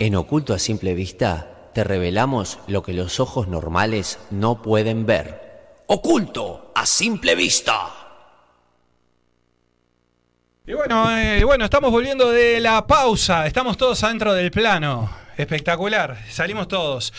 En 0.00 0.14
Oculto 0.14 0.54
a 0.54 0.58
Simple 0.58 0.94
Vista 0.94 1.70
te 1.74 1.84
revelamos 1.84 2.58
lo 2.68 2.82
que 2.82 2.94
los 2.94 3.20
ojos 3.20 3.48
normales 3.48 4.18
no 4.30 4.62
pueden 4.62 5.04
ver. 5.04 5.82
Oculto 5.88 6.72
a 6.74 6.86
Simple 6.86 7.34
Vista. 7.34 7.90
Y 10.66 10.72
bueno, 10.72 11.18
eh, 11.18 11.44
bueno, 11.44 11.66
estamos 11.66 11.90
volviendo 11.90 12.30
de 12.30 12.60
la 12.60 12.86
pausa. 12.86 13.44
Estamos 13.44 13.76
todos 13.76 14.02
adentro 14.02 14.32
del 14.32 14.50
plano. 14.50 15.19
Espectacular. 15.40 16.18
Salimos 16.28 16.68
todos. 16.68 17.12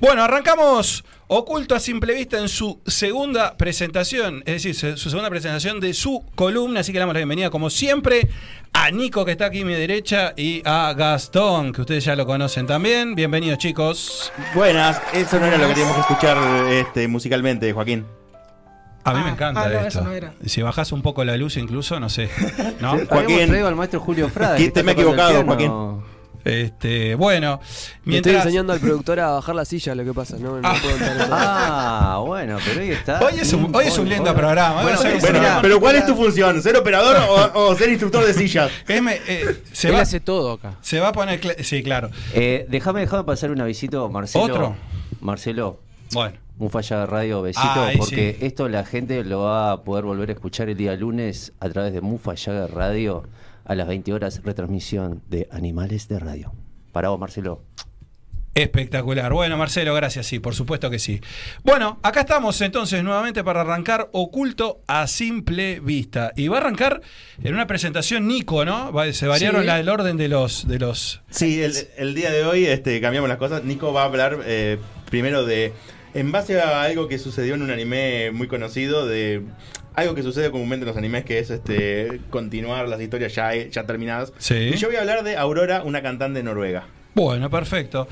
Bueno, 0.00 0.24
arrancamos 0.24 1.04
Oculto 1.28 1.76
a 1.76 1.80
Simple 1.80 2.12
Vista 2.14 2.38
en 2.38 2.48
su 2.48 2.80
segunda 2.86 3.56
presentación. 3.56 4.42
Es 4.46 4.64
decir, 4.64 4.74
su 4.98 5.10
segunda 5.10 5.30
presentación 5.30 5.78
de 5.78 5.94
su 5.94 6.24
columna. 6.34 6.80
Así 6.80 6.90
que 6.90 6.96
le 6.98 7.00
damos 7.00 7.14
la 7.14 7.20
bienvenida, 7.20 7.50
como 7.50 7.70
siempre, 7.70 8.28
a 8.72 8.90
Nico, 8.90 9.24
que 9.24 9.30
está 9.32 9.46
aquí 9.46 9.60
a 9.62 9.64
mi 9.64 9.74
derecha, 9.74 10.32
y 10.36 10.60
a 10.64 10.92
Gastón, 10.94 11.72
que 11.72 11.82
ustedes 11.82 12.04
ya 12.04 12.16
lo 12.16 12.26
conocen 12.26 12.66
también. 12.66 13.14
Bienvenidos, 13.14 13.58
chicos. 13.58 14.32
Buenas, 14.54 15.00
eso 15.12 15.38
no 15.38 15.46
era 15.46 15.56
lo 15.56 15.68
que 15.68 15.74
teníamos 15.74 15.94
que 15.94 16.00
escuchar 16.12 16.36
este, 16.72 17.06
musicalmente, 17.06 17.72
Joaquín. 17.72 18.06
A 19.04 19.12
mí 19.14 19.20
Ah, 19.20 19.24
me 19.24 19.30
encanta 19.30 19.62
ah, 19.62 19.68
no, 19.68 19.74
esto. 19.78 19.86
eso 19.88 20.00
no 20.02 20.12
era. 20.12 20.34
Si 20.44 20.62
bajas 20.62 20.90
un 20.90 21.02
poco 21.02 21.24
la 21.24 21.36
luz, 21.36 21.56
incluso, 21.56 22.00
no 22.00 22.08
sé. 22.08 22.28
¿No? 22.80 22.98
Joaquín. 23.08 23.54
Al 23.54 23.76
maestro 23.76 24.00
Julio 24.00 24.28
Frada. 24.28 24.56
¿Quién 24.56 24.72
que 24.72 24.80
está 24.80 24.80
te 24.80 24.84
me 24.84 24.90
ha 24.90 24.94
equivocado, 24.94 25.56
piano. 25.56 26.17
Este, 26.48 27.14
bueno, 27.14 27.60
Le 27.60 27.66
estoy 28.16 28.32
mientras. 28.32 28.36
enseñando 28.46 28.72
al 28.72 28.80
productor 28.80 29.20
a 29.20 29.30
bajar 29.32 29.54
la 29.54 29.64
silla, 29.64 29.94
lo 29.94 30.04
que 30.04 30.14
pasa, 30.14 30.36
no, 30.38 30.60
no 30.60 30.66
Ah. 30.68 30.76
puedo 30.82 30.94
entrar 30.94 31.12
en 31.12 31.18
todo. 31.18 31.28
Ah, 31.32 32.22
bueno, 32.24 32.58
pero 32.64 32.80
hoy 32.80 32.90
está. 32.90 33.20
Hoy 33.20 33.34
es 33.40 33.52
un, 33.52 33.74
hoy 33.76 33.86
es 33.86 33.98
un 33.98 34.08
lindo 34.08 34.34
programa. 34.34 34.82
Bueno, 34.82 34.98
un 35.00 35.62
pero 35.62 35.78
¿cuál 35.80 35.96
es 35.96 36.06
tu 36.06 36.14
función? 36.14 36.62
¿Ser 36.62 36.76
operador 36.76 37.16
o, 37.54 37.66
o 37.68 37.74
ser 37.76 37.90
instructor 37.90 38.24
de 38.24 38.32
sillas? 38.34 38.70
Eh, 38.88 39.62
se, 39.72 39.88
Él 39.88 39.94
va, 39.94 40.00
hace 40.00 40.20
todo 40.20 40.52
acá. 40.52 40.76
se 40.80 40.98
va 41.00 41.08
a 41.08 41.12
poner. 41.12 41.40
Sí, 41.64 41.82
claro. 41.82 42.10
Eh, 42.34 42.66
déjame, 42.68 43.00
déjame 43.00 43.24
pasar 43.24 43.50
un 43.50 43.60
avisito, 43.60 44.08
Marcelo. 44.08 44.44
¿Otro? 44.44 44.76
Marcelo, 45.20 45.80
Bueno. 46.12 46.36
Mufaya 46.56 47.06
Radio, 47.06 47.42
besito, 47.42 47.68
Ay, 47.74 47.96
porque 47.98 48.36
sí. 48.40 48.46
esto 48.46 48.68
la 48.68 48.84
gente 48.84 49.22
lo 49.24 49.42
va 49.42 49.72
a 49.72 49.82
poder 49.82 50.04
volver 50.04 50.30
a 50.30 50.32
escuchar 50.32 50.68
el 50.68 50.76
día 50.76 50.96
lunes 50.96 51.52
a 51.60 51.68
través 51.68 51.92
de 51.92 52.00
Mufaya 52.00 52.66
Radio 52.66 53.24
a 53.68 53.74
las 53.76 53.86
20 53.86 54.12
horas, 54.12 54.40
retransmisión 54.44 55.22
de 55.28 55.46
Animales 55.52 56.08
de 56.08 56.18
Radio. 56.18 56.52
Para 56.92 57.10
vos, 57.10 57.20
Marcelo. 57.20 57.62
Espectacular. 58.54 59.32
Bueno, 59.32 59.56
Marcelo, 59.56 59.94
gracias, 59.94 60.26
sí, 60.26 60.40
por 60.40 60.52
supuesto 60.52 60.90
que 60.90 60.98
sí. 60.98 61.20
Bueno, 61.62 62.00
acá 62.02 62.20
estamos 62.20 62.60
entonces 62.60 63.04
nuevamente 63.04 63.44
para 63.44 63.60
arrancar 63.60 64.08
Oculto 64.12 64.80
a 64.88 65.06
Simple 65.06 65.78
Vista. 65.78 66.32
Y 66.34 66.48
va 66.48 66.56
a 66.56 66.60
arrancar 66.62 67.00
en 67.40 67.54
una 67.54 67.68
presentación 67.68 68.26
Nico, 68.26 68.64
¿no? 68.64 68.92
Va- 68.92 69.12
Se 69.12 69.28
variaron 69.28 69.60
Sí. 69.60 69.66
la, 69.68 69.78
el 69.78 69.88
orden 69.88 70.16
de 70.16 70.26
los, 70.28 70.66
de 70.66 70.80
los. 70.80 71.20
Sí, 71.30 71.62
el, 71.62 71.72
el 71.98 72.14
día 72.16 72.32
de 72.32 72.44
hoy 72.44 72.66
este, 72.66 73.00
cambiamos 73.00 73.28
las 73.28 73.38
cosas. 73.38 73.62
Nico 73.62 73.92
va 73.92 74.02
a 74.02 74.06
hablar 74.06 74.40
eh, 74.44 74.78
primero 75.08 75.44
de. 75.44 75.72
En 76.14 76.32
base 76.32 76.60
a 76.60 76.82
algo 76.82 77.06
que 77.06 77.18
sucedió 77.18 77.54
en 77.54 77.62
un 77.62 77.70
anime 77.70 78.32
muy 78.32 78.48
conocido, 78.48 79.06
de 79.06 79.42
algo 79.98 80.14
que 80.14 80.22
sucede 80.22 80.50
comúnmente 80.50 80.84
en 80.84 80.88
los 80.88 80.96
animes, 80.96 81.24
que 81.24 81.38
es 81.38 81.50
este 81.50 82.20
continuar 82.30 82.88
las 82.88 83.00
historias 83.00 83.34
ya, 83.34 83.54
ya 83.54 83.84
terminadas. 83.84 84.32
Sí. 84.38 84.54
Y 84.74 84.76
yo 84.76 84.88
voy 84.88 84.96
a 84.96 85.00
hablar 85.00 85.22
de 85.24 85.36
Aurora, 85.36 85.82
una 85.84 86.02
cantante 86.02 86.42
noruega. 86.42 86.86
Bueno, 87.14 87.50
perfecto. 87.50 88.06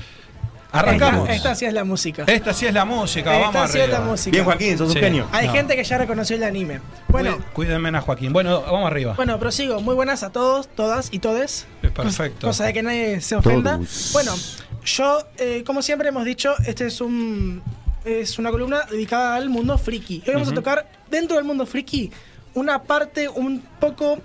Arrancamos. 0.69 1.23
Esta, 1.29 1.33
esta 1.35 1.55
sí 1.55 1.65
es 1.65 1.73
la 1.73 1.85
música. 1.85 2.23
Esta 2.27 2.53
sí 2.53 2.65
es 2.65 2.73
la 2.73 2.83
música, 2.83 3.33
Esta 3.37 3.51
vamos 3.51 3.71
sí 3.71 3.77
es 3.77 3.83
arriba. 3.85 3.99
la 3.99 4.05
música. 4.05 4.31
Bien, 4.31 4.43
Joaquín, 4.45 4.77
sos 4.77 4.91
Sí. 4.91 4.97
un 4.97 5.03
genio. 5.03 5.27
Hay 5.31 5.47
No. 5.47 5.53
gente 5.53 5.75
que 5.77 5.83
ya 5.83 5.97
reconoció 5.97 6.35
el 6.35 6.43
anime. 6.43 6.81
Bueno, 7.07 7.37
Cuí- 7.37 7.43
Cuídenme 7.67 7.97
a 7.97 8.01
Joaquín. 8.01 8.33
Bueno, 8.33 8.61
vamos 8.61 8.85
arriba. 8.91 9.13
bueno, 9.15 9.39
prosigo. 9.39 9.79
Muy 9.79 9.95
buenas 9.95 10.23
a 10.23 10.31
todos, 10.31 10.67
todas 10.67 11.07
y 11.13 11.19
todes. 11.19 11.65
Perfecto. 11.81 12.47
Cosa 12.47 12.65
de 12.65 12.73
que 12.73 12.83
nadie 12.83 13.21
se 13.21 13.37
ofenda. 13.37 13.77
Todos. 13.77 14.09
Bueno, 14.11 14.35
yo, 14.83 15.19
eh, 15.37 15.63
como 15.65 15.81
siempre 15.81 16.09
hemos 16.09 16.25
dicho, 16.25 16.53
este 16.65 16.87
es 16.87 16.99
un 16.99 17.63
es 18.07 18.39
una 18.39 18.51
columna 18.51 18.81
dedicada 18.89 19.35
al 19.35 19.49
mundo 19.49 19.77
friki. 19.77 20.23
Hoy 20.27 20.33
vamos 20.33 20.49
a 20.49 20.53
tocar 20.53 20.89
dentro 21.09 21.35
del 21.35 21.45
mundo 21.45 21.65
friki 21.65 22.09
una 22.53 22.81
parte 22.83 23.27
un 23.27 23.61
poco 23.79 24.19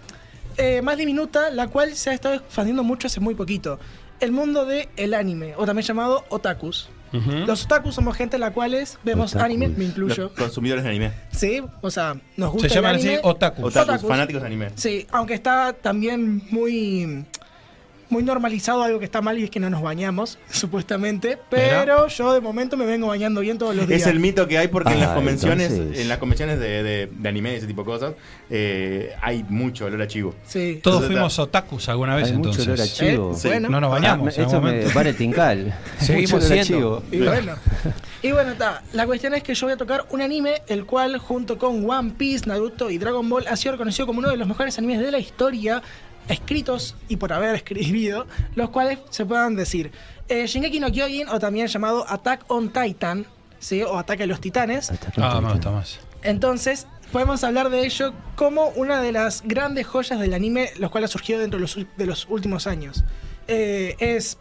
eh, 0.57 0.81
más 0.83 0.97
diminuta, 0.97 1.51
la 1.51 1.67
cual 1.69 1.95
se 1.97 2.11
ha 2.11 2.13
estado 2.15 2.37
expandiendo 2.37 2.85
mucho 2.85 3.09
hace 3.09 3.21
muy 3.21 3.35
poquito. 3.35 3.79
El 4.21 4.31
mundo 4.31 4.65
del 4.65 4.89
el 4.97 5.15
anime, 5.15 5.55
o 5.57 5.67
también 5.67 5.85
llamado 5.87 6.25
otakus. 6.29 6.89
Los 7.47 7.67
otakus 7.67 7.95
somos 7.95 8.17
gente 8.17 8.39
la 8.39 8.53
cuales 8.53 8.99
vemos 9.05 9.33
Otakus. 9.33 9.45
anime, 9.45 9.69
me 9.69 9.85
incluyo. 9.85 10.23
Los 10.25 10.33
consumidores 10.33 10.83
de 10.83 10.89
anime. 10.91 11.13
Sí, 11.31 11.61
o 11.83 11.91
sea, 11.91 12.17
nos 12.39 12.53
gusta 12.53 12.71
Se 12.71 12.75
llaman 12.77 12.93
el 12.93 12.97
así 12.97 13.09
anime. 13.09 13.21
otakus. 13.25 13.65
Otakus, 13.67 13.89
Otakus. 13.91 14.09
fanáticos 14.09 14.41
de 14.41 14.47
anime. 14.47 14.71
Sí, 14.77 15.07
aunque 15.11 15.35
está 15.35 15.75
también 15.75 16.43
muy 16.51 17.27
muy 18.13 18.23
normalizado 18.23 18.83
algo 18.83 18.99
que 18.99 19.05
está 19.07 19.21
mal 19.23 19.39
y 19.39 19.45
es 19.45 19.51
que 19.51 19.59
no 19.59 19.71
nos 19.71 19.83
bañamos, 19.83 20.39
supuestamente, 20.51 21.39
pero 21.51 22.07
yo 22.09 22.33
de 22.35 22.41
momento 22.41 22.77
me 22.77 22.87
vengo 22.87 23.09
bañando 23.09 23.41
bien 23.41 23.59
todos 23.59 23.75
los 23.75 23.89
días. 23.89 24.03
Es 24.03 24.07
el 24.07 24.21
mito 24.21 24.47
que 24.47 24.59
hay 24.59 24.69
porque 24.69 24.93
en 24.93 25.01
las 25.01 25.11
Ah, 25.11 25.15
convenciones, 25.15 25.73
entonces. 25.73 25.99
en 26.01 26.09
las 26.09 26.19
convenciones 26.19 26.61
de, 26.61 26.83
de- 26.83 27.07
de 27.13 27.29
anime 27.29 27.53
y 27.55 27.57
ese 27.57 27.67
tipo 27.67 27.83
de 27.83 27.87
cosas, 27.87 28.15
eh, 28.51 29.13
hay 29.21 29.45
mucho 29.49 29.87
olor 29.87 30.03
a 30.03 30.07
chivo. 30.07 30.35
Sí. 30.47 30.81
Todos 30.83 30.97
Entonces, 30.99 31.07
fuimos 31.09 31.39
otakus 31.39 31.89
alguna 31.89 32.15
vez 32.17 32.27
Hay 32.29 32.33
mucho 32.37 32.51
entonces. 32.51 32.67
olor 32.69 32.81
a 32.81 32.87
chivo. 32.87 33.33
Eh, 33.33 33.37
Sí. 33.39 33.49
Bueno. 33.49 33.69
No 33.71 33.81
nos 33.81 33.91
bañamos. 33.91 34.29
Ah, 34.29 34.37
en 34.37 34.43
esto 34.45 34.57
algún 34.57 34.71
me 34.71 34.77
momento. 34.77 34.95
vale 34.95 35.15
tincal. 35.15 35.75
Seguimos 35.99 36.45
siendo. 36.45 36.65
chivo. 36.65 37.03
Y 37.11 37.19
bueno, 37.21 37.55
y 38.23 38.31
bueno, 38.33 38.53
está. 38.53 38.83
La 38.93 39.07
cuestión 39.07 39.35
es 39.35 39.43
que 39.43 39.55
yo 39.55 39.67
voy 39.67 39.75
a 39.75 39.77
tocar 39.77 40.05
un 40.11 40.21
anime, 40.21 40.63
el 40.69 40.85
cual 40.85 41.19
junto 41.19 41.59
con 41.59 41.89
One 41.89 42.13
Piece, 42.17 42.47
Naruto 42.47 42.91
y 42.91 42.99
Dragon 42.99 43.29
Ball 43.29 43.47
ha 43.49 43.57
sido 43.57 43.73
reconocido 43.73 44.07
como 44.07 44.19
uno 44.21 44.29
de 44.31 44.37
los 44.37 44.47
mejores 44.47 44.77
animes 44.79 45.01
de 45.01 45.11
la 45.11 45.19
historia, 45.19 45.83
escritos 46.29 46.97
y 47.09 47.17
por 47.17 47.33
haber 47.33 47.55
escribido, 47.57 48.27
los 48.55 48.71
cuales 48.71 48.99
se 49.11 49.25
puedan 49.27 49.57
decir 49.57 49.91
eh, 50.29 50.47
Shingeki 50.47 50.81
no 50.81 50.91
Kyojin 50.91 51.29
o 51.29 51.39
también 51.39 51.67
llamado 51.67 52.05
Attack 52.09 52.45
on 52.49 52.71
Titan, 52.73 53.27
¿sí? 53.59 53.83
o 53.83 53.99
Ataque 53.99 54.23
a 54.23 54.27
los 54.27 54.41
Titanes. 54.41 54.91
Ah, 55.17 55.41
me 55.41 55.53
gusta 55.53 55.71
más. 55.71 55.99
Entonces, 56.23 56.87
podemos 57.11 57.43
hablar 57.45 57.69
de 57.69 57.85
ello 57.85 58.15
como 58.37 58.69
una 58.69 59.03
de 59.03 59.13
las 59.13 59.43
grandes 59.45 59.87
joyas 59.87 60.21
del 60.21 60.33
anime, 60.35 60.71
los 60.79 60.91
cuales 60.91 61.11
ha 61.11 61.13
surgido 61.13 61.41
dentro 61.41 61.59
de 61.59 61.63
los, 61.63 61.77
ul- 61.77 61.89
de 61.97 62.07
los 62.07 62.27
últimos 62.31 62.67
años. 62.67 63.05
Eh, 63.49 63.97
es 63.99 64.39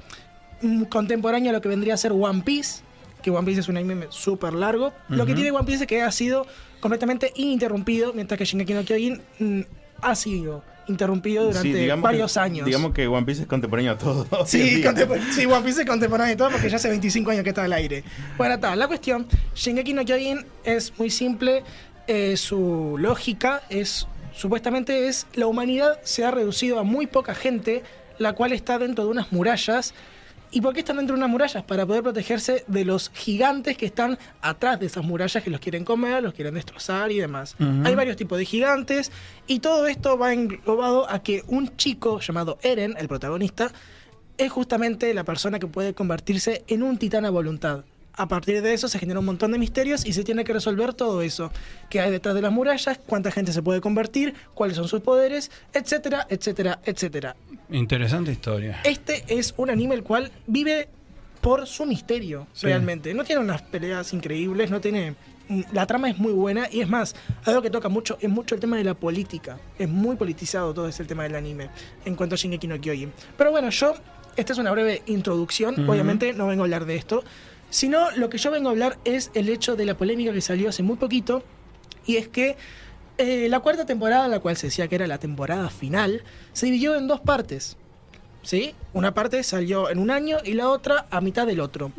contemporáneo 0.90 1.50
a 1.50 1.54
lo 1.54 1.62
que 1.62 1.70
vendría 1.70 1.96
a 1.96 1.98
ser 1.98 2.12
One 2.12 2.44
Piece, 2.44 2.82
que 3.22 3.32
One 3.32 3.46
Piece 3.46 3.62
es 3.62 3.68
un 3.68 3.78
anime 3.78 4.06
súper 4.10 4.54
largo. 4.54 4.94
Lo 5.10 5.26
que 5.26 5.34
tiene 5.34 5.52
One 5.52 5.66
Piece 5.66 5.84
es 5.84 5.88
que 5.88 6.02
ha 6.04 6.12
sido 6.12 6.46
completamente 6.80 7.32
ininterrumpido, 7.36 8.14
mientras 8.14 8.38
que 8.38 8.46
Shingeki 8.46 8.74
no 8.74 8.84
Kyojin 8.86 9.22
mm, 9.40 9.62
ha 10.02 10.16
sido 10.16 10.64
interrumpido 10.88 11.44
durante 11.46 11.62
Sí, 11.70 11.74
digamos 11.74 12.04
varios 12.04 12.34
que- 12.34 12.40
años. 12.40 12.66
Digamos 12.66 12.94
que 12.94 13.08
One 13.08 13.26
Piece 13.26 13.42
es 13.44 13.48
contemporáneo 13.48 13.92
a 13.94 13.98
todo. 13.98 14.28
Sí, 14.46 14.84
sí, 15.34 15.46
One 15.46 15.62
Piece 15.64 15.82
es 15.82 15.88
contemporáneo 15.88 16.34
y 16.34 16.38
todo 16.38 16.50
porque 16.52 16.70
ya 16.70 16.76
hace 16.78 16.90
25 16.90 17.32
años 17.32 17.44
que 17.44 17.50
está 17.50 17.64
al 17.64 17.74
aire. 17.74 18.04
Bueno, 18.38 18.56
está. 18.56 18.76
La 18.76 18.88
cuestión, 18.88 19.28
Shingeki 19.56 19.94
no 19.94 20.04
Kyojin 20.06 20.46
es 20.64 20.94
muy 20.98 21.10
simple. 21.10 21.64
eh, 22.08 22.36
su 22.36 22.98
lógica 23.00 23.62
es, 23.70 24.08
supuestamente 24.36 25.08
es, 25.08 25.28
la 25.36 25.46
humanidad 25.48 26.00
se 26.04 26.26
ha 26.26 26.32
reducido 26.32 26.80
a 26.80 26.84
muy 26.84 27.06
poca 27.08 27.36
gente, 27.36 27.84
la 28.18 28.34
cual 28.34 28.52
está 28.54 28.80
dentro 28.80 29.06
de 29.06 29.12
unas 29.12 29.32
murallas. 29.32 29.94
¿Y 30.54 30.60
por 30.60 30.74
qué 30.74 30.82
están 30.82 30.98
dentro 30.98 31.16
de 31.16 31.20
unas 31.20 31.30
murallas? 31.30 31.64
Para 31.64 31.86
poder 31.86 32.04
protegerse 32.04 32.66
de 32.68 32.84
los 32.84 33.10
gigantes 33.14 33.78
que 33.78 33.86
están 33.86 34.20
atrás 34.42 34.80
de 34.82 34.86
esas 34.88 35.06
murallas 35.06 35.42
que 35.42 35.50
los 35.50 35.62
quieren 35.62 35.86
comer, 35.86 36.22
los 36.22 36.34
quieren 36.34 36.54
destrozar 36.54 37.10
y 37.12 37.20
demás. 37.20 37.56
Hay 37.86 37.96
varios 37.96 38.18
tipos 38.18 38.38
de 38.38 38.46
gigantes 38.46 39.12
y 39.48 39.60
todo 39.60 39.88
esto 39.88 40.18
va 40.18 40.34
englobado 40.34 41.10
a 41.10 41.24
que 41.24 41.44
un 41.48 41.76
chico 41.78 42.20
llamado 42.20 42.60
Eren, 42.64 42.96
el 43.00 43.08
protagonista, 43.08 43.72
es 44.38 44.52
justamente 44.52 45.14
la 45.14 45.24
persona 45.24 45.58
que 45.58 45.68
puede 45.68 45.94
convertirse 45.94 46.66
en 46.68 46.84
un 46.84 46.98
titán 46.98 47.26
a 47.26 47.30
voluntad. 47.30 47.86
A 48.22 48.28
partir 48.28 48.62
de 48.62 48.72
eso 48.72 48.88
se 48.88 49.00
genera 49.00 49.18
un 49.20 49.26
montón 49.26 49.52
de 49.52 49.58
misterios 49.58 50.06
y 50.06 50.14
se 50.14 50.24
tiene 50.24 50.44
que 50.44 50.54
resolver 50.54 50.94
todo 50.94 51.24
eso. 51.24 51.52
¿Qué 51.90 52.00
hay 52.02 52.12
detrás 52.12 52.36
de 52.36 52.44
las 52.44 52.52
murallas? 52.52 53.00
¿Cuánta 53.08 53.32
gente 53.32 53.52
se 53.52 53.64
puede 53.64 53.82
convertir? 53.82 54.36
¿Cuáles 54.54 54.78
son 54.78 54.88
sus 54.88 55.02
poderes? 55.02 55.50
Etcétera, 55.74 56.28
etcétera, 56.30 56.80
etcétera. 56.86 57.36
Interesante 57.72 58.32
historia. 58.32 58.80
Este 58.84 59.24
es 59.28 59.56
un 59.58 59.72
anime 59.72 59.96
el 59.96 60.04
cual 60.04 60.30
vive 60.46 60.88
por 61.42 61.66
su 61.66 61.88
misterio, 61.88 62.46
Sí. 62.54 62.68
realmente. 62.68 63.12
No 63.16 63.24
tiene 63.24 63.42
unas 63.42 63.64
peleas 63.64 64.14
increíbles, 64.14 64.70
no 64.70 64.80
tiene... 64.80 65.16
La 65.74 65.88
trama 65.88 66.08
es 66.08 66.20
muy 66.20 66.32
buena 66.32 66.68
y 66.72 66.82
es 66.82 66.88
más, 66.88 67.16
algo 67.46 67.64
que 67.64 67.72
toca 67.72 67.90
mucho 67.90 68.20
es 68.22 68.30
mucho 68.30 68.54
el 68.54 68.62
tema 68.62 68.78
de 68.78 68.84
la 68.84 68.94
política. 68.94 69.58
Es 69.80 69.90
muy 69.90 70.16
politizado 70.16 70.76
todo 70.76 70.88
ese 70.88 71.06
tema 71.06 71.24
del 71.24 71.34
anime 71.34 71.70
en 72.06 72.14
cuanto 72.16 72.36
a 72.36 72.38
Shingeki 72.38 72.68
no 72.68 72.80
Kyojin. 72.80 73.12
Pero 73.36 73.50
bueno, 73.50 73.72
yo, 73.72 73.96
esta 74.36 74.54
es 74.54 74.60
una 74.60 74.70
breve 74.72 75.02
introducción, 75.08 75.90
obviamente 75.90 76.34
no 76.34 76.46
vengo 76.46 76.62
a 76.62 76.66
hablar 76.66 76.86
de 76.86 76.96
esto, 76.98 77.24
sino 77.72 78.12
lo 78.12 78.30
que 78.30 78.38
yo 78.38 78.52
vengo 78.52 78.70
a 78.70 78.72
hablar 78.74 79.00
es 79.04 79.32
el 79.34 79.50
hecho 79.50 79.76
de 79.76 79.86
la 79.86 79.98
polémica 79.98 80.32
que 80.32 80.42
salió 80.42 80.70
hace 80.70 80.84
muy 80.84 80.98
poquito 80.98 81.44
y 82.06 82.18
es 82.18 82.28
que 82.28 82.58
eh, 83.18 83.48
la 83.50 83.60
cuarta 83.62 83.86
temporada, 83.86 84.28
la 84.28 84.40
cual 84.40 84.58
se 84.58 84.68
decía 84.68 84.88
que 84.88 84.96
era 84.96 85.08
la 85.08 85.18
temporada 85.18 85.70
final, 85.70 86.24
se 86.54 86.68
dividió 86.68 86.96
en 86.96 87.08
dos 87.08 87.22
partes. 87.22 87.78
¿Sí? 88.44 88.74
Una 88.94 89.14
parte 89.14 89.44
salió 89.44 89.90
en 89.90 90.00
un 90.00 90.10
año 90.10 90.38
y 90.44 90.54
la 90.54 90.70
otra 90.70 91.06
a 91.12 91.22
mitad 91.22 91.46
del 91.46 91.60
otro. 91.60 91.92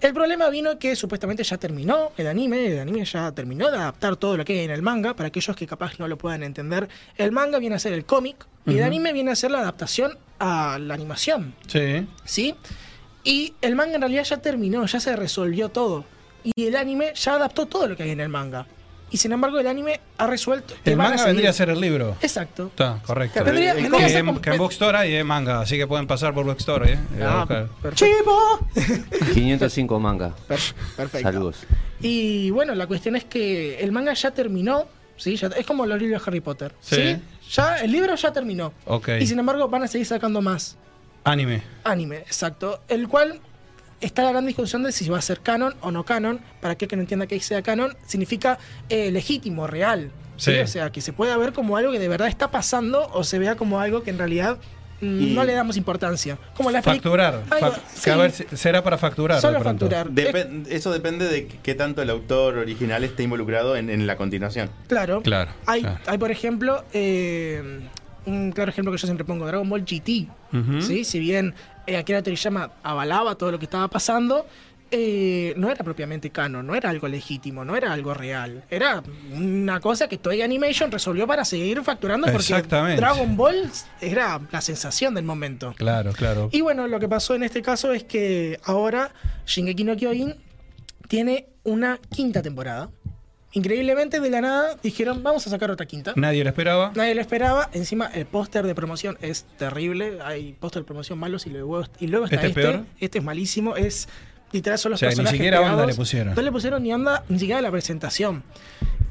El 0.00 0.12
problema 0.12 0.48
vino 0.50 0.78
que 0.78 0.94
supuestamente 0.96 1.42
ya 1.42 1.56
terminó 1.56 2.12
el 2.16 2.26
anime, 2.26 2.66
el 2.66 2.78
anime 2.78 3.04
ya 3.04 3.32
terminó 3.32 3.70
de 3.70 3.78
adaptar 3.78 4.16
todo 4.16 4.36
lo 4.36 4.44
que 4.44 4.52
hay 4.52 4.64
en 4.66 4.70
el 4.70 4.82
manga, 4.82 5.16
para 5.16 5.28
aquellos 5.28 5.56
que 5.56 5.66
capaz 5.66 5.98
no 5.98 6.06
lo 6.06 6.18
puedan 6.18 6.42
entender. 6.42 6.88
El 7.16 7.32
manga 7.32 7.58
viene 7.58 7.76
a 7.76 7.78
ser 7.78 7.92
el 7.92 8.04
cómic 8.04 8.46
y 8.66 8.76
el 8.76 8.84
anime 8.84 9.12
viene 9.12 9.32
a 9.32 9.36
ser 9.36 9.50
la 9.50 9.60
adaptación 9.60 10.16
a 10.38 10.78
la 10.78 10.94
animación. 10.94 11.54
Sí. 11.66 12.06
¿Sí? 12.24 12.54
Y 13.24 13.54
el 13.62 13.74
manga 13.74 13.94
en 13.94 14.00
realidad 14.02 14.24
ya 14.24 14.36
terminó, 14.38 14.84
ya 14.86 15.00
se 15.00 15.16
resolvió 15.16 15.70
todo. 15.70 16.04
Y 16.44 16.66
el 16.66 16.76
anime 16.76 17.12
ya 17.14 17.34
adaptó 17.34 17.66
todo 17.66 17.86
lo 17.88 17.96
que 17.96 18.02
hay 18.02 18.10
en 18.10 18.20
el 18.20 18.28
manga. 18.28 18.66
Y 19.10 19.16
sin 19.16 19.32
embargo, 19.32 19.58
el 19.60 19.66
anime 19.66 20.00
ha 20.18 20.26
resuelto. 20.26 20.74
El 20.84 20.96
manga 20.96 21.12
seguir. 21.16 21.26
vendría 21.28 21.50
a 21.50 21.52
ser 21.52 21.70
el 21.70 21.80
libro. 21.80 22.16
Exacto. 22.20 22.66
Está, 22.66 23.00
correcto. 23.06 23.38
Que 23.38 23.44
vendría- 23.44 23.74
Que 23.74 23.82
vendría 23.82 24.00
a 24.00 24.06
Que 24.06 24.10
ser 24.10 24.20
en, 24.20 24.26
como- 24.26 24.40
que 24.40 24.50
en 24.50 24.58
Bookstore 24.58 24.98
hay 24.98 25.14
eh, 25.14 25.24
manga, 25.24 25.60
así 25.60 25.76
que 25.78 25.86
pueden 25.86 26.06
pasar 26.06 26.34
por 26.34 26.44
Bookstore. 26.44 26.94
Eh, 26.94 26.98
Eh, 27.18 27.22
a 27.22 27.32
Ah, 27.32 27.38
buscar. 27.44 27.68
perfecto. 27.80 28.60
505 29.34 30.00
manga. 30.00 30.34
Per- 30.48 30.58
perfecto. 30.96 31.28
Saludos. 31.30 31.56
Y 32.00 32.50
bueno, 32.50 32.74
la 32.74 32.86
cuestión 32.86 33.16
es 33.16 33.24
que 33.24 33.78
el 33.80 33.92
manga 33.92 34.12
ya 34.14 34.30
terminó. 34.32 34.86
¿sí? 35.16 35.36
Ya- 35.36 35.46
es 35.56 35.64
como 35.64 35.86
los 35.86 35.98
libros 36.00 36.20
de 36.22 36.28
Harry 36.28 36.40
Potter. 36.40 36.74
Sí. 36.80 36.96
¿sí? 36.96 37.16
Ya, 37.52 37.76
el 37.78 37.92
libro 37.92 38.14
ya 38.16 38.32
terminó. 38.32 38.72
Ok. 38.86 39.10
Y 39.20 39.26
sin 39.26 39.38
embargo, 39.38 39.68
van 39.68 39.84
a 39.84 39.86
seguir 39.86 40.06
sacando 40.06 40.40
más 40.42 40.76
Anime. 41.24 41.62
anime, 41.84 42.18
exacto. 42.18 42.80
El 42.88 43.08
cual 43.08 43.40
está 44.00 44.22
la 44.22 44.30
gran 44.32 44.44
discusión 44.46 44.82
de 44.82 44.92
si 44.92 45.08
va 45.08 45.18
a 45.18 45.22
ser 45.22 45.40
canon 45.40 45.74
o 45.80 45.90
no 45.90 46.04
canon. 46.04 46.40
Para 46.60 46.72
aquel 46.74 46.88
que 46.88 46.96
no 46.96 47.02
entienda 47.02 47.26
que 47.26 47.40
sea 47.40 47.62
canon, 47.62 47.96
significa 48.06 48.58
eh, 48.88 49.10
legítimo, 49.10 49.66
real. 49.66 50.10
¿sí? 50.36 50.52
Sí. 50.52 50.58
O 50.58 50.66
sea, 50.66 50.90
que 50.92 51.00
se 51.00 51.12
pueda 51.12 51.36
ver 51.36 51.52
como 51.52 51.76
algo 51.76 51.92
que 51.92 51.98
de 51.98 52.08
verdad 52.08 52.28
está 52.28 52.50
pasando 52.50 53.08
o 53.12 53.24
se 53.24 53.38
vea 53.38 53.56
como 53.56 53.80
algo 53.80 54.02
que 54.02 54.10
en 54.10 54.18
realidad 54.18 54.58
mm, 55.00 55.22
Y- 55.22 55.34
no 55.34 55.44
le 55.44 55.54
damos 55.54 55.76
importancia. 55.78 56.36
Como 56.56 56.70
la 56.70 56.82
Facturar. 56.82 57.42
Algo- 57.50 57.68
Fac- 57.72 57.80
sí. 57.94 58.00
que 58.04 58.10
a 58.10 58.16
ver, 58.16 58.32
será 58.32 58.82
para 58.84 58.98
facturar. 58.98 59.40
Solo 59.40 59.54
de 59.54 59.60
pronto. 59.60 59.88
facturar. 59.88 60.10
Depe- 60.10 60.66
eso 60.68 60.92
depende 60.92 61.26
de 61.28 61.46
qué 61.46 61.74
tanto 61.74 62.02
el 62.02 62.10
autor 62.10 62.58
original 62.58 63.02
esté 63.04 63.22
involucrado 63.22 63.76
en, 63.76 63.88
en 63.88 64.06
la 64.06 64.16
continuación. 64.16 64.68
Claro. 64.88 65.22
Claro, 65.22 65.52
Hay, 65.66 65.80
claro. 65.80 65.98
hay 66.06 66.18
por 66.18 66.30
ejemplo, 66.30 66.84
eh, 66.92 67.80
un 68.26 68.52
claro 68.52 68.70
ejemplo 68.70 68.92
que 68.92 68.98
yo 68.98 69.06
siempre 69.06 69.24
pongo, 69.24 69.46
Dragon 69.46 69.68
Ball 69.68 69.84
GT. 69.84 70.28
¿sí? 70.80 71.04
Si 71.04 71.18
bien 71.18 71.54
eh, 71.86 71.96
Akira 71.96 72.22
Toriyama 72.22 72.70
avalaba 72.82 73.34
todo 73.34 73.52
lo 73.52 73.58
que 73.58 73.64
estaba 73.64 73.88
pasando, 73.88 74.46
eh, 74.90 75.54
no 75.56 75.70
era 75.70 75.82
propiamente 75.82 76.30
canon, 76.30 76.64
no 76.66 76.74
era 76.76 76.90
algo 76.90 77.08
legítimo, 77.08 77.64
no 77.64 77.74
era 77.74 77.92
algo 77.92 78.14
real. 78.14 78.62
Era 78.70 79.02
una 79.32 79.80
cosa 79.80 80.06
que 80.08 80.18
Toei 80.18 80.42
Animation 80.42 80.92
resolvió 80.92 81.26
para 81.26 81.44
seguir 81.44 81.82
facturando 81.82 82.28
porque. 82.30 82.62
Dragon 82.96 83.36
Ball 83.36 83.70
era 84.00 84.40
la 84.52 84.60
sensación 84.60 85.14
del 85.14 85.24
momento. 85.24 85.74
Claro, 85.76 86.12
claro. 86.12 86.48
Y 86.52 86.60
bueno, 86.60 86.86
lo 86.86 87.00
que 87.00 87.08
pasó 87.08 87.34
en 87.34 87.42
este 87.42 87.60
caso 87.60 87.92
es 87.92 88.04
que 88.04 88.60
ahora 88.64 89.10
Shingeki 89.46 89.82
no 89.84 89.96
Kyojin 89.96 90.36
tiene 91.08 91.46
una 91.64 91.98
quinta 92.10 92.40
temporada. 92.42 92.90
Increíblemente, 93.54 94.20
de 94.20 94.30
la 94.30 94.40
nada 94.40 94.76
dijeron, 94.82 95.22
vamos 95.22 95.46
a 95.46 95.50
sacar 95.50 95.70
otra 95.70 95.86
quinta. 95.86 96.12
Nadie 96.16 96.42
lo 96.44 96.50
esperaba. 96.50 96.92
Nadie 96.94 97.14
lo 97.14 97.20
esperaba. 97.20 97.70
Encima, 97.72 98.06
el 98.12 98.26
póster 98.26 98.66
de 98.66 98.74
promoción 98.74 99.16
es 99.22 99.44
terrible. 99.58 100.18
Hay 100.24 100.54
póster 100.58 100.82
de 100.82 100.86
promoción 100.86 101.18
malos 101.18 101.46
y 101.46 101.50
luego, 101.50 101.84
y 102.00 102.08
luego 102.08 102.24
está 102.26 102.36
¿Este 102.36 102.48
este. 102.48 102.60
es 102.60 102.66
peor? 102.66 102.84
Este 103.00 103.18
es 103.18 103.24
malísimo. 103.24 103.76
Es 103.76 104.08
literal, 104.52 104.78
son 104.78 104.90
los 104.90 104.98
O 104.98 105.00
sea, 105.00 105.08
ni 105.10 105.14
personajes 105.14 105.36
siquiera 105.38 105.60
onda 105.60 105.70
pegados. 105.70 105.86
le 105.86 105.94
pusieron. 105.94 106.34
No 106.34 106.42
le 106.42 106.50
pusieron 106.52 106.82
ni 106.82 106.92
onda, 106.92 107.24
ni 107.28 107.38
siquiera 107.38 107.60
la 107.62 107.70
presentación. 107.70 108.42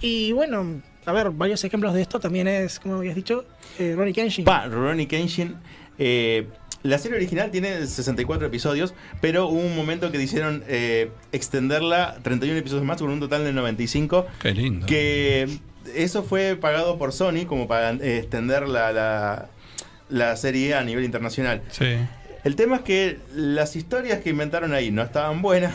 Y 0.01 0.33
bueno, 0.33 0.81
a 1.05 1.11
ver, 1.13 1.29
varios 1.31 1.63
ejemplos 1.63 1.93
de 1.93 2.01
esto 2.01 2.19
también 2.19 2.47
es, 2.49 2.79
como 2.79 2.95
habías 2.95 3.15
dicho, 3.15 3.45
eh, 3.79 3.93
Ronnie 3.95 4.13
Kenshin. 4.13 4.43
Pa, 4.43 4.67
Ronnie 4.67 5.07
Kenshin. 5.07 5.55
eh, 5.97 6.47
la 6.83 6.97
serie 6.97 7.17
original 7.17 7.49
tiene 7.49 7.85
64 7.85 8.47
episodios, 8.47 8.93
pero 9.21 9.47
hubo 9.47 9.59
un 9.59 9.75
momento 9.75 10.11
que 10.11 10.17
decidieron 10.17 10.63
eh, 10.67 11.11
extenderla 11.31 12.17
31 12.23 12.59
episodios 12.59 12.85
más 12.85 13.01
con 13.01 13.09
un 13.09 13.19
total 13.19 13.45
de 13.45 13.53
95. 13.53 14.27
Qué 14.39 14.53
lindo. 14.53 14.85
Que 14.85 15.47
eso 15.95 16.23
fue 16.23 16.55
pagado 16.55 16.97
por 16.97 17.13
Sony 17.13 17.45
como 17.47 17.67
para 17.67 17.91
eh, 17.91 18.19
extender 18.19 18.67
la, 18.67 18.91
la, 18.91 19.49
la 20.09 20.35
serie 20.35 20.75
a 20.75 20.83
nivel 20.83 21.05
internacional. 21.05 21.61
Sí. 21.71 21.95
El 22.43 22.55
tema 22.57 22.77
es 22.77 22.81
que 22.81 23.19
las 23.33 23.75
historias 23.77 24.19
que 24.19 24.29
inventaron 24.29 24.73
ahí 24.73 24.91
no 24.91 25.01
estaban 25.01 25.41
buenas. 25.41 25.73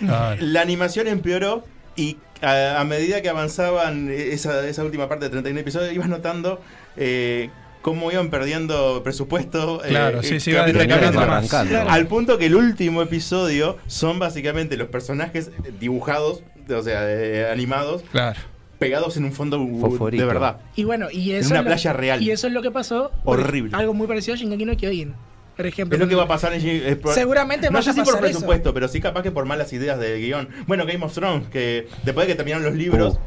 La 0.00 0.60
animación 0.62 1.08
empeoró 1.08 1.64
y 1.96 2.16
a, 2.42 2.80
a 2.80 2.84
medida 2.84 3.20
que 3.22 3.28
avanzaban 3.28 4.10
esa, 4.10 4.66
esa 4.66 4.84
última 4.84 5.08
parte 5.08 5.26
de 5.26 5.30
31 5.30 5.60
episodios, 5.60 5.94
ibas 5.94 6.08
notando 6.08 6.60
eh, 6.96 7.50
cómo 7.82 8.10
iban 8.12 8.30
perdiendo 8.30 9.02
presupuesto. 9.02 9.84
eh, 9.84 9.88
Claro, 9.88 10.22
sí, 10.22 10.40
sí, 10.40 10.52
capítulo 10.52 10.84
capítulo. 10.88 11.26
más. 11.26 11.48
Claro. 11.48 11.90
Al 11.90 12.06
punto 12.06 12.38
que 12.38 12.46
el 12.46 12.54
último 12.54 13.02
episodio 13.02 13.78
son 13.86 14.18
básicamente 14.18 14.76
los 14.76 14.88
personajes 14.88 15.50
dibujados, 15.78 16.42
o 16.68 16.82
sea, 16.82 17.02
eh, 17.06 17.48
animados, 17.50 18.02
Claro. 18.12 18.38
pegados 18.78 19.16
en 19.16 19.24
un 19.24 19.32
fondo 19.32 19.58
Fosforito. 19.80 20.22
de 20.22 20.26
verdad. 20.26 20.58
Y 20.76 20.84
bueno, 20.84 21.08
y 21.10 21.32
eso 21.32 21.48
una 21.50 21.58
es 21.60 21.64
lo- 21.64 21.68
playa 21.70 21.92
real. 21.92 22.22
Y 22.22 22.30
eso 22.30 22.46
es 22.46 22.52
lo 22.52 22.62
que 22.62 22.70
pasó. 22.70 23.10
Horrible. 23.24 23.76
Algo 23.76 23.94
muy 23.94 24.06
parecido 24.06 24.34
a 24.34 24.38
Shingeki 24.38 24.64
no 24.64 24.76
Kyojin. 24.76 25.14
Por 25.56 25.66
ejemplo. 25.66 25.94
Es 25.96 26.00
lo 26.00 26.08
que 26.08 26.14
va 26.14 26.22
a 26.22 26.28
pasar 26.28 26.54
en 26.54 26.66
es 26.66 26.96
por- 26.96 27.12
Seguramente 27.12 27.68
No 27.70 27.82
sé 27.82 27.92
si 27.92 28.00
por 28.00 28.08
eso. 28.14 28.18
presupuesto, 28.20 28.72
pero 28.72 28.88
sí 28.88 28.98
capaz 28.98 29.22
que 29.22 29.30
por 29.30 29.44
malas 29.44 29.70
ideas 29.74 29.98
de 29.98 30.18
guion. 30.18 30.48
Bueno, 30.66 30.86
Game 30.86 31.04
of 31.04 31.12
Thrones, 31.12 31.48
que 31.48 31.86
después 32.02 32.26
de 32.26 32.32
que 32.32 32.36
terminaron 32.36 32.64
los 32.64 32.74
libros, 32.74 33.16
Uh, 33.16 33.18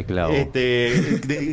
qué 0.00 0.04
clavo. 0.04 0.32
este, 0.34 0.92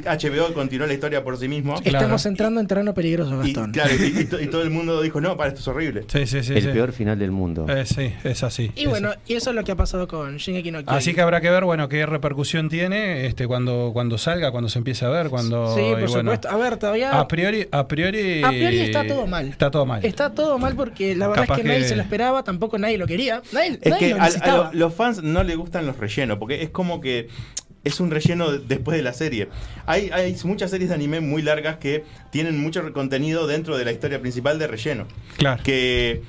HBO 0.05 0.53
continuó 0.53 0.87
la 0.87 0.93
historia 0.93 1.23
por 1.23 1.37
sí 1.37 1.47
mismo. 1.47 1.75
Claro. 1.81 1.97
Estamos 1.99 2.25
entrando 2.25 2.59
en 2.61 2.67
terreno 2.67 2.93
peligroso, 2.93 3.33
Y, 3.43 3.53
Gastón. 3.53 3.71
claro, 3.71 3.91
y, 3.99 4.19
y 4.21 4.25
to- 4.25 4.41
y 4.41 4.47
todo 4.47 4.61
el 4.63 4.69
mundo 4.71 5.01
dijo, 5.01 5.19
no, 5.21 5.35
para 5.37 5.49
esto 5.49 5.61
es 5.61 5.67
horrible. 5.67 6.03
Sí, 6.07 6.25
sí, 6.27 6.43
sí. 6.43 6.53
el 6.53 6.61
sí. 6.63 6.67
peor 6.69 6.91
final 6.91 7.17
del 7.19 7.31
mundo. 7.31 7.65
Eh, 7.69 7.85
sí, 7.85 8.13
es 8.23 8.43
así. 8.43 8.71
Y 8.75 8.83
es 8.83 8.89
bueno, 8.89 9.09
así. 9.09 9.19
y 9.27 9.33
eso 9.35 9.49
es 9.51 9.55
lo 9.55 9.63
que 9.63 9.71
ha 9.71 9.75
pasado 9.75 10.07
con 10.07 10.37
Shingeki 10.37 10.71
no 10.71 10.79
Kyojin. 10.79 10.97
Así 10.97 11.13
que 11.13 11.21
habrá 11.21 11.41
que 11.41 11.49
ver, 11.49 11.63
bueno, 11.65 11.89
qué 11.89 12.05
repercusión 12.05 12.69
tiene 12.69 13.25
este 13.25 13.47
cuando 13.47 13.91
cuando 13.93 14.17
salga, 14.17 14.51
cuando 14.51 14.69
se 14.69 14.77
empiece 14.79 15.05
a 15.05 15.09
ver, 15.09 15.29
cuando 15.29 15.75
Sí, 15.75 15.81
por 15.81 15.99
bueno, 16.07 16.07
supuesto. 16.31 16.49
A 16.49 16.57
ver, 16.57 16.77
todavía. 16.77 17.19
A 17.19 17.27
priori, 17.27 17.67
a 17.71 17.87
priori, 17.87 18.43
A 18.43 18.49
priori 18.49 18.79
está 18.79 19.05
todo 19.05 19.27
mal. 19.27 19.47
Está 19.49 19.71
todo 19.71 19.85
mal. 19.85 20.03
Está 20.05 20.33
todo 20.33 20.57
mal 20.59 20.75
porque 20.75 21.15
la 21.15 21.27
verdad 21.27 21.43
Capaz 21.43 21.55
es 21.57 21.61
que, 21.61 21.67
nadie 21.67 21.81
que- 21.81 21.87
se 21.89 21.95
lo 21.95 22.01
esperaba, 22.01 22.43
tampoco 22.43 22.77
nadie 22.77 22.97
lo 22.97 23.07
quería. 23.07 23.41
Nadie, 23.51 23.79
Es 23.81 23.89
nadie 23.91 24.09
que 24.09 24.15
lo 24.15 24.21
a, 24.21 24.29
lo- 24.47 24.73
los 24.73 24.93
fans 24.93 25.23
no 25.23 25.43
les 25.43 25.57
gustan 25.57 25.85
los 25.85 25.97
rellenos, 25.97 26.37
porque 26.37 26.61
es 26.61 26.69
como 26.69 27.01
que 27.01 27.27
es 27.85 27.99
un 28.01 28.11
relleno 28.11 28.51
de- 28.51 28.59
después 28.59 28.97
de 28.97 29.03
la 29.03 29.13
serie. 29.13 29.47
Hay, 29.85 30.09
hay 30.11 30.35
muchas 30.43 30.71
series 30.71 30.89
de 30.89 30.95
anime 30.95 31.21
muy 31.21 31.41
largas 31.41 31.77
que 31.77 32.03
tienen 32.31 32.59
mucho 32.59 32.91
contenido 32.91 33.47
dentro 33.47 33.77
de 33.77 33.85
la 33.85 33.93
historia 33.93 34.19
principal 34.19 34.59
de 34.59 34.67
relleno. 34.67 35.07
Claro. 35.37 35.63
Que 35.63 36.21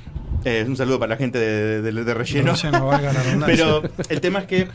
eh, 0.46 0.64
un 0.66 0.76
saludo 0.76 0.98
para 0.98 1.10
la 1.10 1.16
gente 1.16 1.38
de, 1.38 1.82
de- 1.82 2.04
de 2.04 2.14
relleno. 2.14 2.54
Relleno, 2.54 2.86
valga 2.86 3.12
la 3.12 3.22
redundancia. 3.24 3.56
Pero 3.64 3.82
el 4.08 4.20
tema 4.20 4.38
es 4.40 4.44
que 4.46 4.68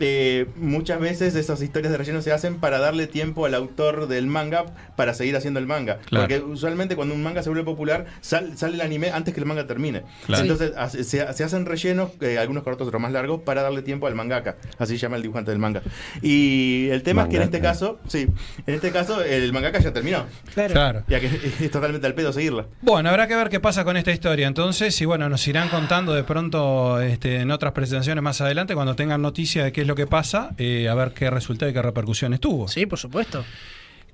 eh, 0.00 0.46
muchas 0.56 0.98
veces 1.00 1.34
esas 1.34 1.60
historias 1.62 1.92
de 1.92 1.98
relleno 1.98 2.22
se 2.22 2.32
hacen 2.32 2.56
para 2.58 2.78
darle 2.78 3.06
tiempo 3.06 3.44
al 3.46 3.54
autor 3.54 4.08
del 4.08 4.26
manga 4.26 4.64
para 4.96 5.12
seguir 5.14 5.36
haciendo 5.36 5.60
el 5.60 5.66
manga. 5.66 5.98
Claro. 6.06 6.26
Porque 6.26 6.40
usualmente 6.40 6.96
cuando 6.96 7.14
un 7.14 7.22
manga 7.22 7.42
se 7.42 7.50
vuelve 7.50 7.64
popular, 7.64 8.06
sal- 8.20 8.56
sale 8.56 8.74
el 8.74 8.80
anime 8.80 9.10
antes 9.10 9.34
que 9.34 9.40
el 9.40 9.46
manga 9.46 9.66
termine. 9.66 10.02
Claro. 10.26 10.42
Entonces 10.42 10.72
se, 11.06 11.32
se 11.32 11.44
hacen 11.44 11.66
rellenos, 11.66 12.10
eh, 12.20 12.38
algunos 12.38 12.62
cortos, 12.62 12.86
otros 12.88 13.00
más 13.02 13.12
largos, 13.12 13.42
para 13.42 13.62
darle 13.62 13.82
tiempo 13.82 14.06
al 14.06 14.14
mangaka. 14.14 14.56
Así 14.78 14.94
se 14.94 15.02
llama 15.02 15.16
el 15.16 15.22
dibujante 15.22 15.50
del 15.50 15.60
manga. 15.60 15.82
Y 16.22 16.88
el 16.90 17.02
tema 17.02 17.22
es 17.24 17.28
que 17.28 17.36
en 17.36 17.42
este 17.42 17.60
caso, 17.60 17.98
sí, 18.08 18.28
en 18.66 18.74
este 18.74 18.90
caso 18.90 19.22
el 19.22 19.52
mangaka 19.52 19.78
ya 19.80 19.92
terminó. 19.92 20.24
Claro. 20.54 20.72
Claro. 20.72 21.02
Ya 21.08 21.20
que 21.20 21.26
es 21.60 21.70
totalmente 21.70 22.06
al 22.06 22.14
pedo 22.14 22.32
seguirla. 22.32 22.66
Bueno, 22.80 23.10
habrá 23.10 23.26
que 23.26 23.36
ver 23.36 23.48
qué 23.48 23.60
pasa 23.60 23.84
con 23.84 23.96
esta 23.96 24.10
historia 24.10 24.46
entonces 24.46 24.98
y 25.00 25.04
bueno, 25.18 25.30
nos 25.30 25.48
irán 25.48 25.68
contando 25.68 26.14
de 26.14 26.22
pronto 26.22 27.00
este, 27.00 27.40
en 27.40 27.50
otras 27.50 27.72
presentaciones 27.72 28.22
más 28.22 28.40
adelante 28.40 28.74
cuando 28.76 28.94
tengan 28.94 29.20
noticia 29.20 29.64
de 29.64 29.72
qué 29.72 29.80
es 29.80 29.86
lo 29.88 29.96
que 29.96 30.06
pasa, 30.06 30.50
eh, 30.58 30.88
a 30.88 30.94
ver 30.94 31.12
qué 31.12 31.28
resultado 31.28 31.68
y 31.68 31.74
qué 31.74 31.82
repercusiones 31.82 32.38
tuvo. 32.38 32.68
Sí, 32.68 32.86
por 32.86 33.00
supuesto. 33.00 33.44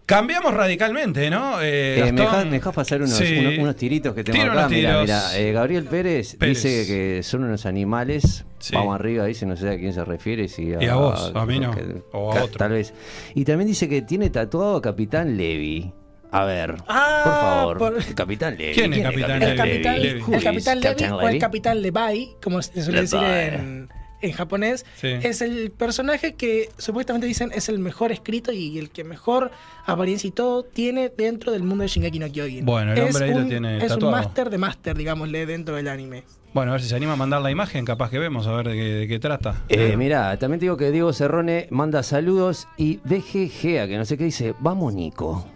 Cambiamos 0.07 0.55
radicalmente, 0.55 1.29
¿no? 1.29 1.61
Eh, 1.61 1.99
Eh, 1.99 2.01
me 2.05 2.11
Gastón- 2.13 2.17
dejas 2.17 2.51
dejas 2.51 2.75
pasar 2.75 2.99
unos, 3.03 3.11
Sí. 3.19 3.37
unos, 3.39 3.59
unos 3.59 3.77
tiritos 3.77 4.15
que 4.15 4.25
tengo 4.25 4.39
Tira 4.39 4.53
acá. 4.53 4.69
tiros. 4.69 5.03
mira. 5.03 5.39
eh, 5.39 5.53
Gabriel 5.53 5.85
Pérez, 5.85 6.37
Pérez. 6.37 6.63
dice 6.63 6.87
que 6.87 7.23
son 7.23 7.45
unos 7.45 7.67
animales. 7.67 8.47
Sí. 8.59 8.75
Vamos 8.75 8.95
arriba, 8.95 9.27
dice, 9.27 9.45
no 9.45 9.57
sé 9.59 9.69
a 9.69 9.77
quién 9.77 9.93
se 9.93 10.05
refiere. 10.07 10.49
Si 10.49 10.69
Y 10.69 10.87
a 10.87 10.95
vos, 10.95 11.33
a 11.35 11.45
mí 11.45 11.59
no, 11.61 11.71
que- 11.75 12.03
o 12.13 12.33
a 12.33 12.45
otro. 12.45 12.57
Tal 12.59 12.73
vez. 12.73 12.95
Y 13.35 13.45
también 13.45 13.69
dice 13.69 13.91
que 13.91 14.01
tiene 14.01 14.31
tatuado 14.31 14.77
a 14.77 14.81
Capitán 14.83 15.37
Levi. 15.37 15.93
A 16.37 16.45
ver, 16.45 16.75
Ah, 16.89 17.23
por 17.25 17.79
favor. 17.79 17.79
por- 18.03 18.15
Capitán 18.15 18.57
Levi. 18.59 18.75
¿Quién 18.75 18.93
es 18.93 19.03
Capitán 19.03 19.31
El 19.31 19.41
Levi? 19.41 19.57
capitán, 19.57 20.03
Levi. 20.03 20.09
el 20.35 20.43
capitán 20.43 20.81
Levi 20.81 21.05
o 21.13 21.21
el 21.21 21.27
Levi. 21.29 21.39
capitán 21.39 21.83
Levi, 21.83 22.31
como 22.43 22.61
se 22.61 22.83
suele 22.83 23.03
decir 23.03 23.21
Levi. 23.21 23.55
en, 23.57 23.89
en 24.21 24.33
japonés, 24.33 24.85
Sí. 24.97 25.09
es 25.23 25.43
el 25.43 25.71
personaje 25.71 26.35
que 26.35 26.71
supuestamente 26.77 27.29
dicen 27.29 27.53
es 27.55 27.69
el 27.69 27.79
mejor 27.79 28.11
escrito 28.11 28.51
y 28.51 28.79
el 28.79 28.91
que 28.91 29.05
mejor 29.05 29.53
apariencia 29.87 30.27
y 30.27 30.31
todo 30.33 30.65
tiene 30.65 31.09
dentro 31.17 31.53
del 31.53 31.63
mundo 31.63 31.83
de 31.83 31.89
Shingeki 31.89 32.19
no 32.19 32.27
Kyojin. 32.33 32.65
Bueno, 32.65 32.93
el 32.95 32.99
es 32.99 33.05
hombre 33.15 33.25
ahí 33.31 33.35
lo 33.41 33.47
tiene 33.47 33.77
Es 33.77 33.89
tatuado. 33.89 34.07
un 34.07 34.13
máster 34.13 34.51
de 34.51 34.59
máster, 34.59 34.97
digámosle, 34.97 35.47
dentro 35.47 35.77
del 35.77 35.87
anime. 35.87 36.25
Bueno, 36.53 36.73
a 36.73 36.75
ver 36.75 36.83
si 36.83 36.89
se 36.89 36.97
anima 36.97 37.13
a 37.13 37.17
mandar 37.17 37.43
la 37.43 37.51
imagen, 37.53 37.85
capaz 37.85 38.11
que 38.11 38.19
vemos, 38.19 38.47
a 38.49 38.53
ver 38.57 38.69
de 38.69 38.75
qué, 38.75 38.83
de 38.95 39.09
qué 39.09 39.19
trata. 39.21 39.63
Eh, 39.69 39.97
mira, 39.97 40.37
también 40.39 40.59
te 40.59 40.65
digo 40.67 40.77
que 40.77 40.91
Diego 40.91 41.13
Cerrone 41.13 41.69
manda 41.71 42.03
saludos 42.03 42.67
y 42.77 42.97
BGG, 43.05 43.87
que 43.89 43.97
no 43.99 44.05
sé 44.05 44.17
qué 44.19 44.25
dice, 44.25 44.55
vamos 44.61 44.95
Nico. 44.95 45.47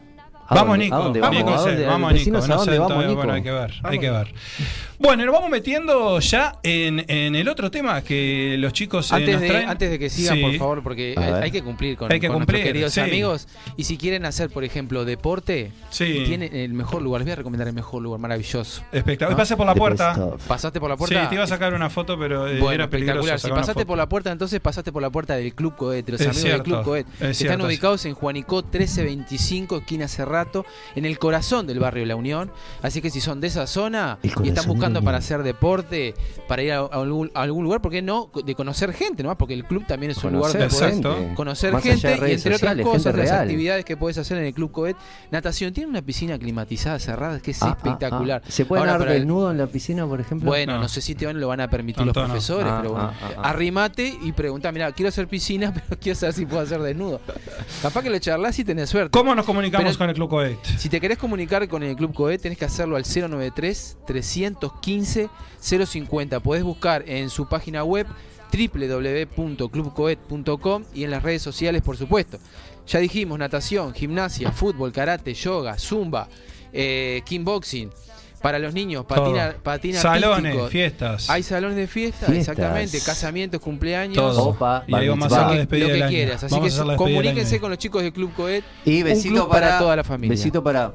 ¿A 0.48 0.54
Vamos, 0.54 0.78
Nico. 0.78 0.94
¿A 0.94 0.98
dónde 0.98 1.20
Nico, 1.20 1.44
vamos? 1.44 1.52
¿A 1.52 1.58
sé, 1.58 1.68
dónde? 1.70 1.86
vamos, 1.86 2.12
Nico. 2.14 2.36
¿a 2.38 2.40
No 2.40 2.58
sé 2.58 2.70
vamos, 2.78 2.88
todavía, 2.88 3.08
Nico? 3.08 3.16
Bueno, 3.18 3.32
hay 3.34 3.42
que 3.42 3.52
ver, 3.52 3.74
hay 3.82 3.98
que 3.98 4.10
ver. 4.10 4.34
Bueno, 5.00 5.24
nos 5.24 5.32
vamos 5.32 5.48
metiendo 5.48 6.18
ya 6.18 6.56
en, 6.64 7.04
en 7.08 7.36
el 7.36 7.48
otro 7.48 7.70
tema 7.70 8.02
que 8.02 8.56
los 8.58 8.72
chicos 8.72 9.12
eh, 9.12 9.14
Antes 9.14 9.32
nos 9.34 9.40
de, 9.42 9.48
traen. 9.48 9.68
antes 9.68 9.90
de 9.90 9.98
que 9.98 10.10
sigan, 10.10 10.36
Sí. 10.36 10.42
por 10.42 10.54
favor, 10.56 10.82
porque 10.82 11.14
hay, 11.16 11.52
que 11.52 11.62
cumplir 11.62 11.96
con, 11.96 12.10
Hay 12.10 12.18
que 12.18 12.26
con 12.26 12.38
cumplir, 12.38 12.58
nuestros 12.58 12.72
queridos 12.72 12.92
sí. 12.94 13.00
amigos. 13.00 13.48
Y 13.76 13.84
si 13.84 13.96
quieren 13.96 14.24
hacer, 14.26 14.50
por 14.50 14.64
ejemplo, 14.64 15.04
deporte, 15.04 15.70
Sí. 15.90 16.24
tienen 16.26 16.52
el 16.54 16.72
mejor 16.74 17.00
lugar. 17.02 17.20
Les 17.20 17.26
voy 17.26 17.32
a 17.32 17.36
recomendar 17.36 17.68
el 17.68 17.74
mejor 17.74 18.02
lugar, 18.02 18.18
maravilloso. 18.18 18.82
Espectacular. 18.90 19.30
¿No? 19.30 19.36
Pase 19.36 19.56
por 19.56 19.66
la 19.66 19.74
The 19.74 19.78
puerta. 19.78 20.30
¿Pasaste 20.48 20.80
por 20.80 20.90
la 20.90 20.96
Sí, 20.96 20.98
puerta? 20.98 21.28
te 21.28 21.34
iba 21.36 21.44
a 21.44 21.46
sacar 21.46 21.72
una 21.74 21.90
foto, 21.90 22.18
pero 22.18 22.48
eh, 22.48 22.58
Bueno, 22.58 22.72
era 22.72 22.84
espectacular. 22.84 23.38
Si 23.38 23.48
pasaste 23.50 23.86
por 23.86 23.96
la 23.96 24.08
puerta, 24.08 24.32
entonces 24.32 24.58
pasaste 24.58 24.90
por 24.90 25.00
la 25.00 25.10
puerta 25.10 25.36
del 25.36 25.54
Club 25.54 25.76
Coet, 25.76 26.08
los 26.08 26.20
Es 26.20 26.26
amigos 26.26 26.42
cierto, 26.42 26.62
del 26.64 26.72
Club 26.72 26.84
Coet. 26.84 27.06
es 27.06 27.12
que 27.28 27.34
cierto, 27.34 27.52
están 27.54 27.60
es- 27.60 27.66
ubicados 27.66 28.04
en 28.04 28.14
Juanicó 28.14 28.62
1325, 28.62 29.76
esquina 29.78 30.08
Cerrato, 30.08 30.66
en 30.96 31.04
el 31.04 31.20
corazón 31.20 31.68
del 31.68 31.78
barrio 31.78 32.04
La 32.04 32.16
Unión. 32.16 32.50
Así 32.82 33.00
que 33.00 33.10
si 33.10 33.20
son 33.20 33.40
de 33.40 33.46
esa 33.46 33.68
zona 33.68 34.18
y 34.24 34.48
están 34.48 34.66
buscando 34.66 34.87
Para 35.02 35.18
hacer 35.18 35.42
deporte, 35.42 36.14
para 36.48 36.62
ir 36.62 36.72
a, 36.72 36.78
a 36.78 36.86
algún, 36.86 37.30
a 37.34 37.42
algún 37.42 37.64
lugar, 37.64 37.80
¿por 37.80 37.92
qué 37.92 38.02
no? 38.02 38.30
De 38.44 38.54
conocer 38.54 38.92
gente, 38.92 39.22
¿no? 39.22 39.36
Porque 39.38 39.54
el 39.54 39.64
club 39.64 39.84
también 39.86 40.10
es 40.12 40.22
un 40.24 40.32
lugar 40.32 40.52
Conocer 40.52 40.60
donde 40.70 40.74
podés 40.76 40.96
Exacto. 40.96 41.16
gente. 41.18 41.34
conocer 41.34 41.72
Más 41.72 41.82
gente 41.82 42.08
de 42.08 42.30
y 42.30 42.34
entre 42.34 42.54
otras 42.54 42.76
cosas 42.82 43.04
las 43.06 43.14
real. 43.28 43.40
actividades 43.42 43.84
que 43.84 43.96
puedes 43.96 44.18
hacer 44.18 44.38
en 44.38 44.44
el 44.44 44.54
Club 44.54 44.72
Coet. 44.72 44.96
Natación 45.30 45.72
tiene 45.72 45.90
una 45.90 46.02
piscina 46.02 46.38
climatizada 46.38 46.98
cerrada 46.98 47.40
que 47.40 47.50
es 47.52 47.62
Ah, 47.62 47.66
ah, 47.70 47.76
espectacular. 47.76 48.42
ah. 48.44 48.50
¿Se 48.50 48.64
puede 48.64 48.80
Ahora, 48.80 48.98
dar 48.98 49.08
el- 49.08 49.14
desnudo 49.18 49.50
en 49.50 49.58
la 49.58 49.66
piscina, 49.66 50.06
por 50.06 50.20
ejemplo? 50.20 50.50
Bueno, 50.50 50.74
No. 50.76 50.80
no. 50.82 50.88
sé 50.88 51.00
si 51.00 51.14
te 51.14 51.26
van, 51.26 51.38
lo 51.38 51.48
van 51.48 51.60
a 51.60 51.68
permitir 51.68 52.04
los 52.06 52.14
no. 52.16 52.24
profesores, 52.24 52.66
Ah, 52.70 52.78
pero 52.80 52.92
bueno. 52.94 53.08
ah, 53.12 53.14
ah, 53.22 53.30
ah. 53.38 53.50
Arrimate 53.50 54.16
y 54.22 54.32
pregunta, 54.32 54.72
mira, 54.72 54.90
quiero 54.92 55.08
hacer 55.08 55.28
piscina, 55.28 55.72
pero 55.88 56.00
quiero 56.00 56.18
saber 56.18 56.34
si 56.34 56.46
puedo 56.46 56.62
hacer 56.62 56.80
desnudo. 56.80 57.20
Capaz 57.82 58.02
que 58.02 58.10
lo 58.10 58.18
charlas 58.18 58.58
y 58.58 58.64
tenés 58.64 58.88
suerte. 58.88 59.10
¿Cómo 59.10 59.34
nos 59.34 59.44
comunicamos 59.44 59.86
Pero- 59.88 59.98
con 59.98 60.08
el 60.08 60.14
Club 60.14 60.28
Coet? 60.30 60.58
Si 60.78 60.88
te 60.88 61.00
querés 61.00 61.18
comunicar 61.18 61.66
con 61.68 61.82
el 61.82 61.94
Club 61.96 62.14
Coet, 62.14 62.40
tenés 62.40 62.58
que 62.58 62.64
hacerlo 62.64 62.96
al 62.96 63.04
093-315-050. 64.80 66.40
Podés 66.40 66.62
buscar 66.64 67.04
en 67.08 67.30
su 67.30 67.46
página 67.48 67.84
web 67.84 68.06
www.clubcoet.com 68.52 70.84
y 70.94 71.04
en 71.04 71.10
las 71.10 71.22
redes 71.22 71.42
sociales, 71.42 71.82
por 71.82 71.96
supuesto. 71.96 72.38
Ya 72.86 72.98
dijimos, 73.00 73.38
natación, 73.38 73.92
gimnasia, 73.94 74.50
fútbol, 74.52 74.92
karate, 74.92 75.34
yoga, 75.34 75.78
zumba, 75.78 76.28
eh, 76.72 77.20
kickboxing. 77.26 77.90
Para 78.40 78.60
los 78.60 78.72
niños, 78.72 79.04
patina, 79.04 79.50
Todo. 79.50 79.62
patina 79.64 80.00
Salones, 80.00 80.36
artístico. 80.52 80.68
fiestas. 80.68 81.28
Hay 81.28 81.42
salones 81.42 81.76
de 81.76 81.88
fiesta, 81.88 82.26
Fiestas. 82.26 82.56
exactamente, 82.56 83.00
casamientos, 83.00 83.60
cumpleaños. 83.60 84.14
Todo. 84.16 84.50
Opa, 84.50 84.84
y 84.86 84.94
ahí 84.94 85.08
bar 85.08 85.18
vamos 85.18 85.32
a 85.32 85.36
hacer 85.46 85.56
la 85.58 85.64
mitzvah. 85.64 85.78
Lo 85.78 85.86
que 85.88 85.92
año. 86.04 86.08
quieras. 86.08 86.44
Así 86.44 86.54
Vamos 86.54 86.68
que 86.68 86.72
a 86.72 86.74
hacer 86.76 86.86
la 86.86 86.92
despedida 86.92 87.08
del 87.08 87.16
comuníquense 87.24 87.54
año. 87.56 87.60
con 87.62 87.70
los 87.70 87.78
chicos 87.80 88.02
del 88.04 88.12
Club 88.12 88.32
Coet. 88.34 88.62
Y 88.84 88.98
Un 88.98 89.04
besito 89.08 89.34
club 89.34 89.48
para, 89.48 89.66
para 89.66 89.78
toda 89.80 89.96
la 89.96 90.04
familia. 90.04 90.30
Besito 90.30 90.62
para 90.62 90.92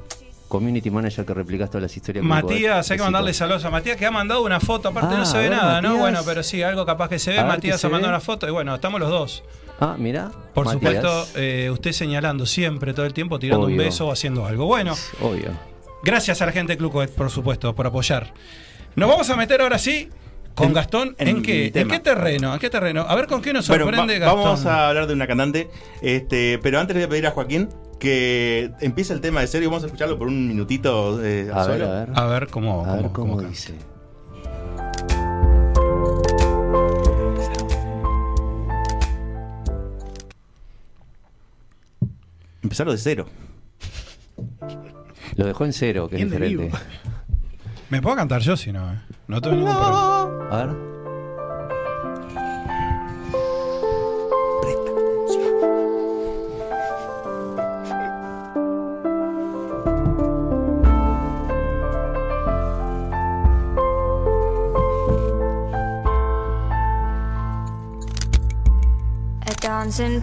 community 0.54 0.92
manager 0.92 1.26
que 1.26 1.34
replicas 1.34 1.70
todas 1.70 1.82
las 1.82 1.98
historias. 1.98 2.24
Matías, 2.24 2.90
hay 2.92 2.98
que 2.98 3.04
mandarle 3.04 3.34
saludos 3.34 3.66
a 3.66 3.72
Matías 3.72 3.98
que 3.98 4.06
ha 4.06 4.12
mandado 4.12 4.44
una 4.44 4.60
foto, 4.60 4.90
aparte 4.90 5.16
Ah, 5.16 5.18
no 5.18 5.26
se 5.26 5.38
a 5.38 5.40
ve 5.42 5.50
ver, 5.50 5.58
nada, 5.58 5.82
¿no? 5.82 5.98
Bueno, 5.98 6.20
pero 6.24 6.44
sí, 6.44 6.62
algo 6.62 6.86
capaz 6.86 7.10
que 7.10 7.18
se 7.18 7.32
ve. 7.32 7.40
A 7.40 7.46
Matías 7.46 7.76
¿qué 7.76 7.80
se 7.82 7.88
ha 7.88 7.90
mandado 7.90 8.12
una 8.14 8.20
foto 8.22 8.48
y 8.48 8.52
bueno, 8.52 8.76
estamos 8.76 9.00
los 9.00 9.10
dos. 9.10 9.44
Ah, 9.80 9.96
mira. 9.98 10.32
Por 10.54 10.66
Matías. 10.68 10.94
supuesto, 11.02 11.28
eh, 11.40 11.70
usted 11.72 11.92
señalando 11.92 12.46
siempre, 12.46 12.94
todo 12.94 13.06
el 13.08 13.14
tiempo, 13.14 13.40
tirando 13.40 13.66
un 13.66 13.76
beso 13.76 14.08
o 14.08 14.12
haciendo 14.12 14.46
algo. 14.46 14.68
Bueno, 14.68 14.94
Obvio. 15.20 15.50
gracias 16.04 16.42
a 16.44 16.46
la 16.46 16.52
gente 16.52 16.74
de 16.74 16.78
Club 16.78 16.92
Coet, 16.92 17.10
por 17.16 17.32
supuesto, 17.32 17.74
por 17.74 17.88
apoyar. 17.88 18.32
Nos 18.96 19.10
vamos 19.10 19.28
a 19.32 19.36
meter 19.36 19.60
ahora 19.62 19.80
sí 19.80 20.10
con 20.54 20.68
En- 20.68 20.74
Gastón. 20.74 21.16
¿En, 21.18 21.28
en 21.30 21.42
qué? 21.42 21.72
¿En 21.74 21.88
qué 21.88 22.00
terreno? 22.00 22.54
¿En 22.54 22.60
qué 22.60 22.70
terreno? 22.70 23.02
A 23.10 23.16
ver 23.16 23.26
con 23.26 23.42
qué 23.42 23.52
nos 23.54 23.68
Bueno, 23.68 23.86
sorprende 23.86 24.20
va- 24.20 24.26
Gastón. 24.28 24.44
vamos 24.44 24.66
a 24.68 24.88
hablar 24.90 25.08
de 25.08 25.14
una 25.16 25.26
cantante, 25.26 25.68
este, 26.04 26.60
pero 26.62 26.80
antes 26.80 26.96
le 26.96 27.02
voy 27.02 27.08
a 27.08 27.10
pedir 27.10 27.28
a 27.28 27.32
Joaquín 27.32 27.70
que 28.04 28.70
empiece 28.82 29.14
el 29.14 29.22
tema 29.22 29.40
de 29.40 29.48
serio. 29.48 29.70
Vamos 29.70 29.84
a 29.84 29.86
escucharlo 29.86 30.18
por 30.20 30.28
un 30.28 30.46
minutito 30.46 31.24
eh, 31.24 31.50
A 31.54 31.66
ver, 31.66 31.80
solo. 31.80 31.92
a 31.92 32.00
ver. 32.02 32.10
A 32.14 32.26
ver 32.26 32.48
cómo, 32.50 32.86
A 32.86 32.94
ver 32.98 33.02
cómo- 33.04 33.14
cómo 33.14 33.36
cómo 33.38 33.48
dice. 33.50 33.74
Empezarlo 42.62 42.94
de 42.94 42.98
cero. 42.98 43.26
Lo 45.36 45.46
dejó 45.46 45.66
en 45.66 45.74
cero, 45.74 46.08
que 46.10 46.18
es 46.18 46.24
diferente. 46.24 46.64
vivo. 46.66 46.78
Me 47.90 48.02
puedo 48.02 48.16
cantar 48.16 48.42
yo 48.42 48.56
si 48.58 48.72
no, 48.72 48.92
¿eh? 48.94 49.00
No 49.28 49.42
tengo 49.42 49.56
ningún 49.58 49.74
problema. 49.74 50.48
A 50.52 50.66
ver. 50.66 50.93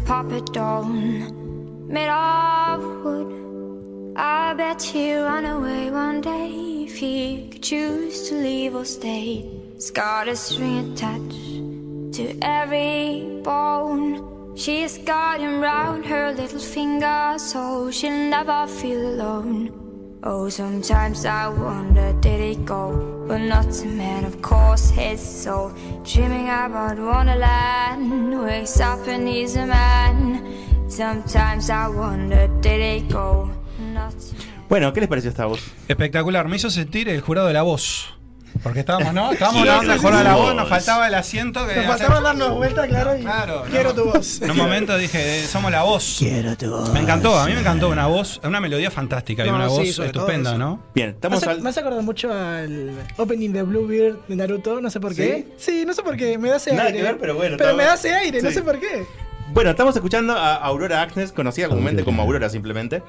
Puppet 0.04 0.52
doll 0.52 0.84
made 0.84 2.08
of 2.08 2.82
wood. 3.04 4.14
I 4.16 4.54
bet 4.54 4.82
he'd 4.82 5.16
run 5.16 5.44
away 5.44 5.90
one 5.90 6.20
day 6.20 6.84
if 6.86 6.96
he 6.96 7.48
could 7.50 7.62
choose 7.62 8.28
to 8.28 8.34
leave 8.34 8.74
or 8.74 8.84
stay. 8.84 9.48
It's 9.74 9.90
got 9.90 10.28
a 10.28 10.36
string 10.36 10.92
attached 10.92 12.16
to 12.16 12.38
every 12.42 13.40
bone. 13.42 14.56
She's 14.56 14.98
got 14.98 15.40
him 15.40 15.60
round 15.60 16.04
her 16.06 16.32
little 16.32 16.60
finger 16.60 17.36
so 17.38 17.90
she'll 17.90 18.28
never 18.36 18.66
feel 18.66 19.14
alone. 19.14 19.79
Oh, 20.22 20.50
sometimes 20.50 21.24
I 21.24 21.48
wonder, 21.48 22.12
did 22.20 22.40
he 22.40 22.62
go? 22.64 23.24
But 23.26 23.38
not 23.38 23.66
a 23.82 23.86
man, 23.86 24.26
of 24.26 24.42
course, 24.42 24.90
his 24.90 25.18
soul. 25.18 25.72
Dreaming 26.04 26.48
about 26.48 26.98
Wonderland, 26.98 28.38
wakes 28.44 28.80
up 28.80 29.08
and 29.08 29.26
he's 29.26 29.56
a 29.56 29.66
man. 29.66 30.44
Sometimes 30.90 31.70
I 31.70 31.88
wonder, 31.88 32.48
did 32.60 32.82
he 32.82 33.08
go? 33.08 33.50
Not 33.94 34.12
a 34.12 34.34
man. 34.34 34.68
Bueno, 34.68 34.92
¿qué 34.92 35.00
les 35.00 35.08
pareció 35.08 35.30
esta 35.30 35.46
voz? 35.46 35.60
Espectacular, 35.88 36.48
me 36.48 36.56
hizo 36.56 36.68
sentir 36.68 37.08
el 37.08 37.22
jurado 37.22 37.48
de 37.48 37.54
la 37.54 37.62
voz. 37.62 38.19
Porque 38.62 38.80
estábamos, 38.80 39.12
¿no? 39.14 39.32
Estábamos 39.32 39.62
Sí, 39.62 39.68
en 39.68 39.74
la 39.88 39.98
sí, 39.98 40.04
de 40.06 40.10
la 40.24 40.34
sí. 40.34 40.40
voz, 40.40 40.54
nos 40.54 40.68
faltaba 40.68 41.06
el 41.08 41.14
asiento 41.14 41.66
que 41.66 41.76
Nos 41.76 41.86
faltaba 41.86 42.20
darnos 42.20 42.54
vuelta, 42.56 42.86
claro, 42.86 43.16
y 43.16 43.20
Claro, 43.22 43.64
quiero 43.70 43.90
no. 43.90 43.94
tu 43.94 44.04
voz. 44.10 44.42
En 44.42 44.50
un 44.50 44.56
momento 44.56 44.96
dije, 44.98 45.40
eh, 45.40 45.46
somos 45.46 45.70
la 45.70 45.82
voz. 45.82 46.16
Quiero 46.18 46.56
tu 46.56 46.70
voz. 46.70 46.92
Me 46.92 47.00
encantó, 47.00 47.38
a 47.38 47.46
mí 47.46 47.52
me 47.54 47.60
encantó 47.60 47.88
una 47.88 48.06
voz, 48.06 48.40
una 48.44 48.60
melodía 48.60 48.90
fantástica 48.90 49.46
y 49.46 49.48
una 49.48 49.68
sí, 49.70 49.76
voz 49.76 49.98
estupenda. 49.98 50.58
¿no? 50.58 50.82
Bien, 50.94 51.10
estamos 51.10 51.42
al. 51.44 51.60
me 51.62 51.70
hace 51.70 51.80
acordar 51.80 52.02
mucho 52.02 52.32
al 52.32 52.92
opening 53.16 53.50
de 53.50 53.62
Bluebeard 53.62 54.16
de 54.28 54.36
Naruto, 54.36 54.80
no 54.80 54.90
sé 54.90 55.00
por 55.00 55.14
qué. 55.14 55.48
Sí, 55.56 55.84
no 55.86 55.92
sé 55.94 56.02
por 56.02 56.16
qué, 56.16 56.36
me 56.38 56.50
da 56.50 56.56
ese 56.56 56.72
Nada 56.72 56.84
aire. 56.88 56.98
que 56.98 57.04
ver, 57.04 57.18
pero 57.18 57.34
bueno, 57.34 57.56
Pero 57.56 57.70
está 57.70 57.76
me 57.76 57.84
da 57.84 57.94
bueno. 57.94 58.08
ese 58.08 58.14
aire, 58.14 58.42
no 58.42 58.48
Sí. 58.50 58.54
sé 58.56 58.62
por 58.62 58.78
qué. 58.78 59.06
Bueno, 59.52 59.70
estamos 59.70 59.96
escuchando 59.96 60.34
a 60.36 60.54
Aurora 60.54 61.02
Agnes, 61.02 61.32
conocida 61.32 61.68
comúnmente 61.68 62.04
como 62.04 62.22
Aurora 62.22 62.48
simplemente. 62.48 63.02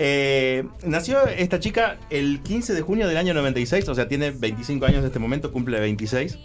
Eh, 0.00 0.64
nació 0.84 1.26
esta 1.26 1.58
chica 1.58 1.98
el 2.08 2.40
15 2.40 2.72
de 2.72 2.82
junio 2.82 3.08
del 3.08 3.16
año 3.16 3.34
96, 3.34 3.88
o 3.88 3.94
sea, 3.96 4.06
tiene 4.06 4.30
25 4.30 4.86
años 4.86 5.00
en 5.00 5.06
este 5.06 5.18
momento, 5.18 5.50
cumple 5.52 5.80
26. 5.80 6.38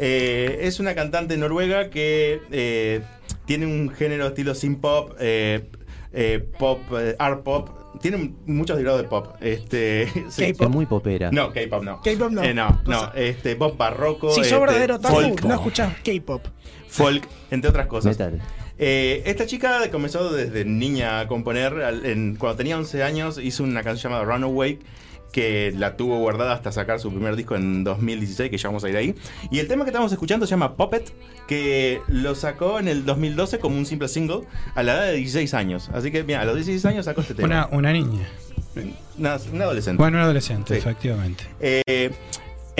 Eh, 0.00 0.58
es 0.62 0.80
una 0.80 0.94
cantante 0.96 1.36
noruega 1.36 1.88
que 1.88 2.40
eh, 2.50 3.00
tiene 3.46 3.66
un 3.66 3.90
género 3.90 4.26
estilo 4.26 4.54
synth 4.56 4.80
pop, 4.80 5.12
eh, 5.20 5.68
eh, 6.12 6.44
pop, 6.58 6.80
eh, 6.98 7.14
art 7.18 7.42
pop. 7.44 7.68
Tiene 8.00 8.34
muchos 8.46 8.76
derivados 8.76 9.02
de 9.02 9.08
pop. 9.08 9.36
Este, 9.40 10.08
sí. 10.30 10.46
K-pop. 10.52 10.62
Es 10.62 10.68
muy 10.70 10.86
popera. 10.86 11.30
No, 11.30 11.52
K-pop 11.52 11.82
no. 11.84 12.00
K-pop 12.00 12.30
no. 12.30 12.42
Eh, 12.42 12.54
no, 12.54 12.80
no. 12.86 13.12
Este, 13.14 13.54
pop 13.56 13.76
barroco. 13.76 14.30
Si 14.30 14.40
sos 14.40 14.46
este, 14.46 14.58
verdadero 14.58 14.96
otaku, 14.96 15.14
folk, 15.14 15.44
no 15.44 15.54
escuchás 15.54 15.94
K-pop. 16.02 16.44
folk, 16.88 17.28
entre 17.50 17.70
otras 17.70 17.86
cosas. 17.86 18.18
Metal. 18.18 18.40
Eh, 18.82 19.22
esta 19.26 19.46
chica 19.46 19.88
comenzó 19.90 20.32
desde 20.32 20.64
niña 20.64 21.20
a 21.20 21.28
componer. 21.28 21.74
en- 22.04 22.36
cuando 22.36 22.56
tenía 22.56 22.76
11 22.78 23.02
años 23.02 23.38
hizo 23.38 23.62
una 23.62 23.82
canción 23.82 24.10
llamada 24.12 24.24
Runaway 24.32 24.78
que 25.32 25.72
la 25.76 25.96
tuvo 25.96 26.18
guardada 26.18 26.54
hasta 26.54 26.72
sacar 26.72 26.98
su 26.98 27.10
primer 27.12 27.36
disco 27.36 27.54
en 27.54 27.84
2016, 27.84 28.50
que 28.50 28.56
ya 28.58 28.68
vamos 28.68 28.82
a 28.82 28.88
ir 28.88 28.96
ahí. 28.96 29.14
Y 29.52 29.60
el 29.60 29.68
tema 29.68 29.84
que 29.84 29.90
estamos 29.90 30.10
escuchando 30.10 30.44
se 30.44 30.50
llama 30.50 30.74
Puppet, 30.76 31.12
que 31.46 32.00
lo 32.08 32.34
sacó 32.34 32.80
en 32.80 32.88
el 32.88 33.04
2012 33.04 33.60
como 33.60 33.76
un 33.76 33.86
simple 33.86 34.08
single 34.08 34.40
a 34.74 34.82
la 34.82 34.94
edad 34.94 35.06
de 35.06 35.12
16 35.18 35.54
años. 35.54 35.88
Así 35.94 36.10
que, 36.10 36.24
mira, 36.24 36.40
a 36.40 36.44
los 36.46 36.56
16 36.56 36.84
años 36.86 37.04
sacó 37.04 37.20
este 37.20 37.34
tema. 37.34 37.46
Una, 37.46 37.68
una 37.70 37.92
niña. 37.92 38.26
Una, 39.18 39.36
una 39.52 39.64
adolescente. 39.64 39.98
Bueno, 40.02 40.16
un 40.18 40.24
adolescente, 40.24 40.74
Sí. 40.74 40.78
efectivamente. 40.80 41.44
Eh, 41.60 42.10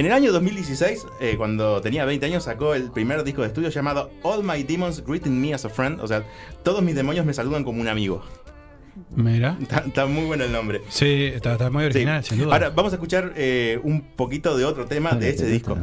en 0.00 0.06
el 0.06 0.12
año 0.12 0.32
2016, 0.32 1.06
eh, 1.20 1.34
cuando 1.36 1.82
tenía 1.82 2.06
20 2.06 2.24
años, 2.24 2.44
sacó 2.44 2.74
el 2.74 2.90
primer 2.90 3.22
disco 3.22 3.42
de 3.42 3.48
estudio 3.48 3.68
llamado 3.68 4.10
All 4.22 4.42
My 4.42 4.62
Demons 4.62 5.04
Greeting 5.06 5.38
Me 5.38 5.52
as 5.52 5.66
a 5.66 5.68
Friend. 5.68 6.00
O 6.00 6.06
sea, 6.08 6.24
todos 6.62 6.82
mis 6.82 6.94
demonios 6.94 7.26
me 7.26 7.34
saludan 7.34 7.64
como 7.64 7.82
un 7.82 7.88
amigo. 7.88 8.22
Mira. 9.14 9.58
Está, 9.60 9.80
está 9.86 10.06
muy 10.06 10.24
bueno 10.24 10.44
el 10.44 10.52
nombre. 10.52 10.80
Sí, 10.88 11.24
está, 11.34 11.52
está 11.52 11.68
muy 11.68 11.82
Sí. 11.82 11.86
original, 11.90 12.24
sin 12.24 12.38
duda. 12.38 12.54
Ahora 12.54 12.70
vamos 12.70 12.92
a 12.92 12.96
escuchar 12.96 13.34
eh, 13.36 13.78
un 13.82 14.00
poquito 14.16 14.56
de 14.56 14.64
otro 14.64 14.86
tema 14.86 15.10
de 15.12 15.28
este 15.28 15.44
disco. 15.44 15.76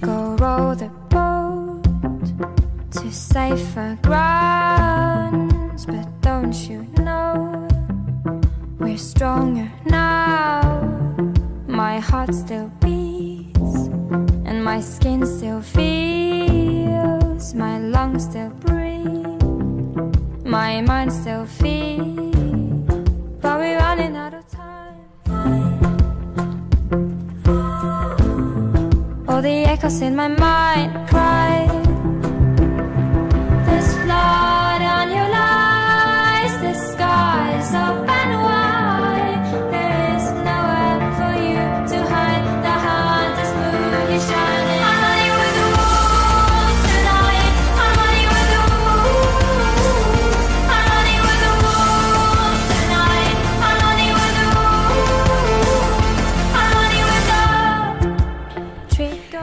Go 0.00 0.36
row 0.38 0.74
the 0.74 0.88
boat 1.10 1.82
to 2.92 3.10
safer 3.12 3.98
grounds, 4.02 5.84
but 5.86 6.06
don't 6.22 6.52
you 6.68 6.86
know 6.96 7.68
we're 8.78 8.96
stronger 8.96 9.70
now? 9.84 10.31
My 12.02 12.08
heart 12.08 12.34
still 12.34 12.68
beats, 12.80 13.74
and 14.44 14.64
my 14.64 14.80
skin 14.80 15.24
still 15.24 15.62
feels, 15.62 17.54
my 17.54 17.78
lungs 17.78 18.24
still 18.24 18.50
breathe, 18.66 19.40
my 20.44 20.80
mind 20.80 21.12
still 21.12 21.46
feels, 21.46 22.34
but 23.40 23.56
we're 23.60 23.78
running 23.78 24.16
out 24.16 24.34
of 24.34 24.44
time. 24.48 24.98
All 29.28 29.40
the 29.40 29.64
echoes 29.74 30.02
in 30.02 30.16
my 30.16 30.28
mind 30.28 31.08
cry. 31.08 31.68
There's 33.66 33.94
blood 34.04 34.82
on 34.96 35.06
your 35.16 35.28
lies, 35.38 36.54
the 36.64 36.74
sky's 36.74 37.74
open 37.74 38.11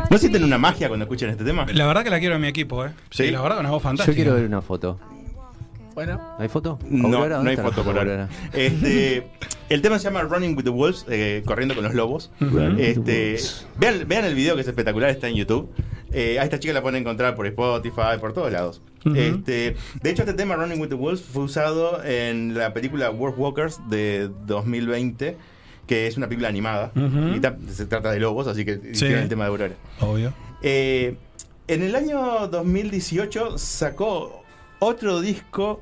¿No 0.10 0.18
sienten 0.18 0.44
una 0.44 0.58
magia 0.58 0.88
cuando 0.88 1.04
escuchan 1.06 1.30
este 1.30 1.44
tema? 1.44 1.66
La 1.72 1.86
verdad 1.86 2.04
que 2.04 2.10
la 2.10 2.20
quiero 2.20 2.36
en 2.36 2.42
mi 2.42 2.48
equipo, 2.48 2.86
¿eh? 2.86 2.92
Sí, 3.12 3.30
la 3.30 3.42
verdad 3.42 3.58
que 3.58 3.62
una 3.62 3.70
voz 3.72 3.82
Yo 3.84 3.90
fantástica. 3.90 4.16
quiero 4.16 4.34
ver 4.36 4.46
una 4.46 4.62
foto. 4.62 5.00
Bueno, 5.94 6.20
¿Hay 6.40 6.48
foto? 6.48 6.80
No, 6.90 7.08
¿Aurora? 7.08 7.42
no 7.44 7.50
hay 7.50 7.56
¿Dónde 7.56 7.62
está 7.62 7.64
foto 7.64 7.84
por 7.84 7.98
ahora. 7.98 8.30
Este, 8.54 9.28
el 9.70 9.82
tema 9.82 10.00
se 10.00 10.06
llama 10.06 10.22
Running 10.22 10.56
with 10.56 10.64
the 10.64 10.70
Wolves, 10.70 11.06
eh, 11.10 11.44
corriendo 11.46 11.76
con 11.76 11.84
los 11.84 11.94
lobos. 11.94 12.32
Running 12.40 12.76
with 12.76 12.78
the 12.78 12.90
Este, 12.90 13.30
Wolves. 13.32 13.68
vean, 13.78 14.08
vean 14.08 14.26
el 14.26 14.34
video 14.34 14.56
que 14.56 14.62
es 14.62 14.68
espectacular, 14.68 15.10
está 15.10 15.28
en 15.28 15.36
YouTube. 15.36 15.70
Eh, 16.12 16.40
a 16.40 16.44
esta 16.44 16.58
chica 16.60 16.74
la 16.74 16.82
pueden 16.82 17.02
encontrar 17.02 17.36
por 17.36 17.46
Spotify, 17.46 18.18
por 18.20 18.34
todos 18.34 18.52
lados. 18.52 18.82
Este, 19.16 19.76
de 20.02 20.10
hecho, 20.10 20.24
este 20.24 20.34
tema 20.34 20.56
Running 20.56 20.80
with 20.80 20.90
the 20.90 20.96
Wolves 20.96 21.22
fue 21.22 21.44
usado 21.44 22.04
en 22.04 22.58
la 22.58 22.74
película 22.74 23.12
World 23.12 23.38
Walkers 23.38 23.80
de 23.90 24.30
2020, 24.48 25.38
que 25.90 26.06
es 26.06 26.18
una 26.18 26.28
película 26.28 26.50
animada. 26.50 26.92
Y 26.96 27.72
se 27.74 27.88
trata 27.88 28.12
de 28.12 28.20
lobos, 28.20 28.46
así 28.46 28.64
que 28.64 28.80
hicieron 28.92 29.24
el 29.24 29.28
tema 29.28 29.46
de 29.46 29.50
Aurora. 29.50 29.74
Obvio. 30.02 30.32
Eh, 30.62 31.16
en 31.68 31.82
el 31.82 31.96
año 31.96 32.48
2018 32.48 33.58
sacó 33.58 34.44
otro 34.78 35.20
disco, 35.20 35.82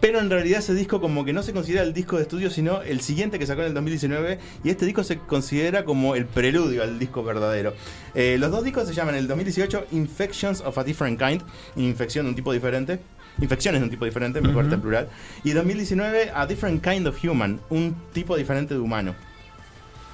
pero 0.00 0.18
en 0.18 0.30
realidad 0.30 0.60
ese 0.60 0.72
disco 0.72 0.98
como 0.98 1.26
que 1.26 1.34
no 1.34 1.42
se 1.42 1.52
considera 1.52 1.82
el 1.82 1.92
disco 1.92 2.16
de 2.16 2.22
estudio, 2.22 2.48
sino 2.48 2.80
el 2.80 3.02
siguiente 3.02 3.38
que 3.38 3.44
sacó 3.44 3.60
en 3.60 3.66
el 3.66 3.74
2019, 3.74 4.38
y 4.64 4.70
este 4.70 4.86
disco 4.86 5.04
se 5.04 5.18
considera 5.18 5.84
como 5.84 6.14
el 6.14 6.24
preludio 6.24 6.82
al 6.82 6.98
disco 6.98 7.22
verdadero. 7.22 7.74
Eh, 8.14 8.38
los 8.40 8.50
dos 8.50 8.64
discos 8.64 8.88
se 8.88 8.94
llaman 8.94 9.16
en 9.16 9.20
el 9.20 9.28
2018 9.28 9.88
Infections 9.92 10.62
of 10.62 10.78
a 10.78 10.84
Different 10.84 11.20
Kind, 11.20 11.42
infección 11.76 12.24
de 12.24 12.30
un 12.30 12.34
tipo 12.34 12.50
diferente. 12.50 12.98
Infecciones 13.40 13.80
de 13.80 13.84
un 13.84 13.90
tipo 13.90 14.04
diferente, 14.04 14.40
mejor 14.40 14.64
está 14.64 14.74
en 14.76 14.80
plural. 14.80 15.08
Y 15.44 15.52
2019 15.52 16.32
A 16.34 16.46
Different 16.46 16.82
Kind 16.82 17.06
of 17.06 17.22
Human, 17.24 17.60
un 17.70 17.94
tipo 18.12 18.36
diferente 18.36 18.74
de 18.74 18.80
humano. 18.80 19.14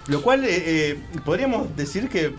Lo 0.09 0.21
cual 0.21 0.45
eh, 0.45 0.51
eh, 0.91 0.99
podríamos 1.25 1.75
decir 1.77 2.09
que 2.09 2.35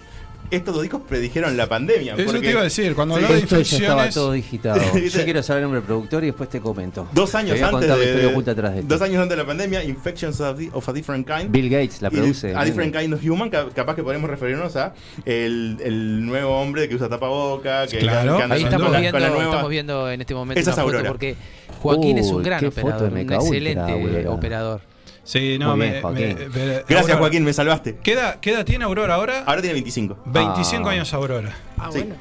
estos 0.51 0.73
dos 0.73 0.83
discos 0.83 1.01
predijeron 1.07 1.55
la 1.57 1.67
pandemia. 1.67 2.13
Eso 2.15 2.25
porque 2.25 2.41
te 2.41 2.51
iba 2.51 2.61
a 2.61 2.63
decir, 2.65 2.95
cuando 2.95 3.15
Sí. 3.15 3.23
hablaba 3.23 3.35
de 3.35 3.41
Esto 3.43 3.55
ya 3.55 3.61
estaba 3.61 3.77
infecciones. 4.05 4.13
todo 4.15 4.31
digitado. 4.31 4.81
Yo 5.09 5.23
quiero 5.23 5.43
saber 5.43 5.59
el 5.59 5.63
nombre 5.63 5.79
del 5.81 5.87
productor 5.87 6.23
y 6.23 6.27
después 6.27 6.49
te 6.49 6.59
comento. 6.59 7.07
Dos 7.13 7.33
años 7.35 7.59
antes 7.61 7.87
de, 7.89 7.95
de 7.97 8.27
esto. 8.27 8.81
dos 8.83 9.01
años 9.01 9.17
antes 9.21 9.29
de 9.37 9.43
la 9.43 9.47
pandemia, 9.47 9.83
Infections 9.83 10.39
of, 10.41 10.57
the- 10.57 10.69
of 10.73 10.87
a 10.89 10.93
Different 10.93 11.27
Kind. 11.27 11.51
Bill 11.51 11.69
Gates 11.69 12.01
la 12.01 12.09
produce. 12.09 12.55
A 12.55 12.63
Different 12.63 12.95
Kind 12.95 13.13
of 13.13 13.21
Human, 13.23 13.49
ca- 13.49 13.69
capaz 13.73 13.95
que 13.95 14.03
podemos 14.03 14.29
referirnos 14.29 14.75
a 14.75 14.93
el, 15.25 15.77
el 15.83 16.25
nuevo 16.25 16.59
hombre 16.61 16.87
que 16.89 16.95
usa 16.95 17.09
tapaboca, 17.09 17.87
que, 17.87 17.99
Claro. 17.99 18.37
que 18.37 18.43
anda 18.43 18.55
Ahí 18.55 18.63
estamos 18.63 18.91
la- 18.91 18.99
viendo, 18.99 19.19
la 19.19 19.29
nueva- 19.29 19.43
estamos 19.45 19.69
viendo 19.69 20.11
en 20.11 20.21
este 20.21 20.33
momento 20.35 20.59
Esa 20.59 20.71
una 20.71 20.81
es 20.81 20.83
foto 20.85 20.95
Aurora. 20.97 21.09
porque 21.11 21.35
Joaquín 21.81 22.17
es 22.17 22.27
un 22.27 22.43
gran 22.43 22.65
operador, 22.65 23.11
un 23.11 23.17
excelente 23.19 24.27
operador. 24.27 24.81
Sí, 25.25 25.57
no, 25.59 25.75
Muy 25.75 25.89
me, 25.89 26.01
Joaquín. 26.01 26.27
me- 26.37 26.45
me- 26.49 26.49
Gracias, 26.49 27.01
Aurora. 27.01 27.17
Joaquín, 27.17 27.43
me 27.43 27.51
salvaste. 27.51 27.97
¿Qué 28.01 28.13
edad, 28.13 28.39
qué 28.39 28.51
edad 28.53 28.63
tiene 28.63 28.85
Aurora 28.85 29.15
ahora? 29.15 29.43
Ahora 29.45 29.59
tiene 29.61 29.73
25. 29.73 30.17
25 30.25 30.87
Ah. 30.87 30.91
años 30.93 31.13
Aurora. 31.13 31.53
ah, 31.77 31.89
Sí. 31.91 31.97
bueno. 31.99 32.15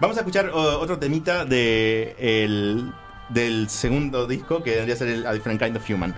Vamos 0.00 0.16
a 0.16 0.20
escuchar 0.20 0.50
otro 0.50 0.98
temita 0.98 1.44
de 1.44 2.14
el, 2.18 2.92
del 3.30 3.68
segundo 3.68 4.26
disco 4.26 4.62
que 4.62 4.76
vendría 4.76 4.94
a 4.94 4.98
ser 4.98 5.08
el 5.08 5.26
A 5.26 5.32
Different 5.32 5.60
Kind 5.62 5.76
of 5.76 5.90
Human. 5.90 6.14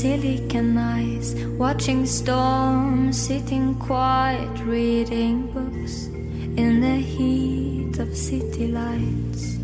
Silicon 0.00 0.78
eyes, 0.78 1.34
watching 1.58 2.06
storms, 2.06 3.20
sitting 3.20 3.74
quiet, 3.80 4.48
reading 4.60 5.50
books 5.50 6.06
in 6.56 6.80
the 6.80 6.98
heat 7.14 7.98
of 7.98 8.16
city 8.16 8.68
lights. 8.68 9.56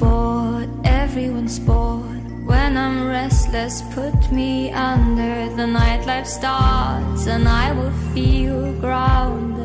Bored, 0.00 0.68
everyone's 0.84 1.60
bored. 1.60 2.24
When 2.44 2.76
I'm 2.76 3.06
restless, 3.06 3.82
put 3.94 4.18
me 4.32 4.72
under 4.72 5.48
the 5.54 5.68
nightlife 5.78 6.26
stars, 6.26 7.28
and 7.28 7.48
I 7.48 7.70
will 7.70 7.94
feel 8.12 8.72
grounded. 8.80 9.59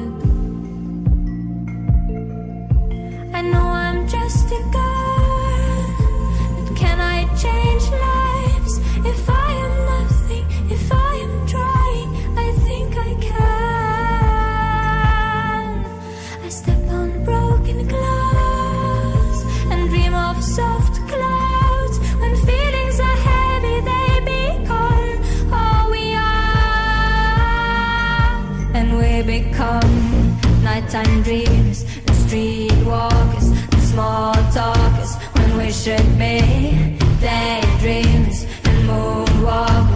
Become 29.26 30.38
nighttime 30.64 31.24
dreamers 31.24 31.82
and 31.82 32.16
streetwalkers 32.26 33.48
and 33.74 33.82
small 33.82 34.34
talkers. 34.54 35.16
When 35.34 35.58
we 35.58 35.72
should 35.72 36.08
be 36.18 36.40
daydreamers 37.26 38.46
and 38.68 38.78
moonwalkers 38.90 39.95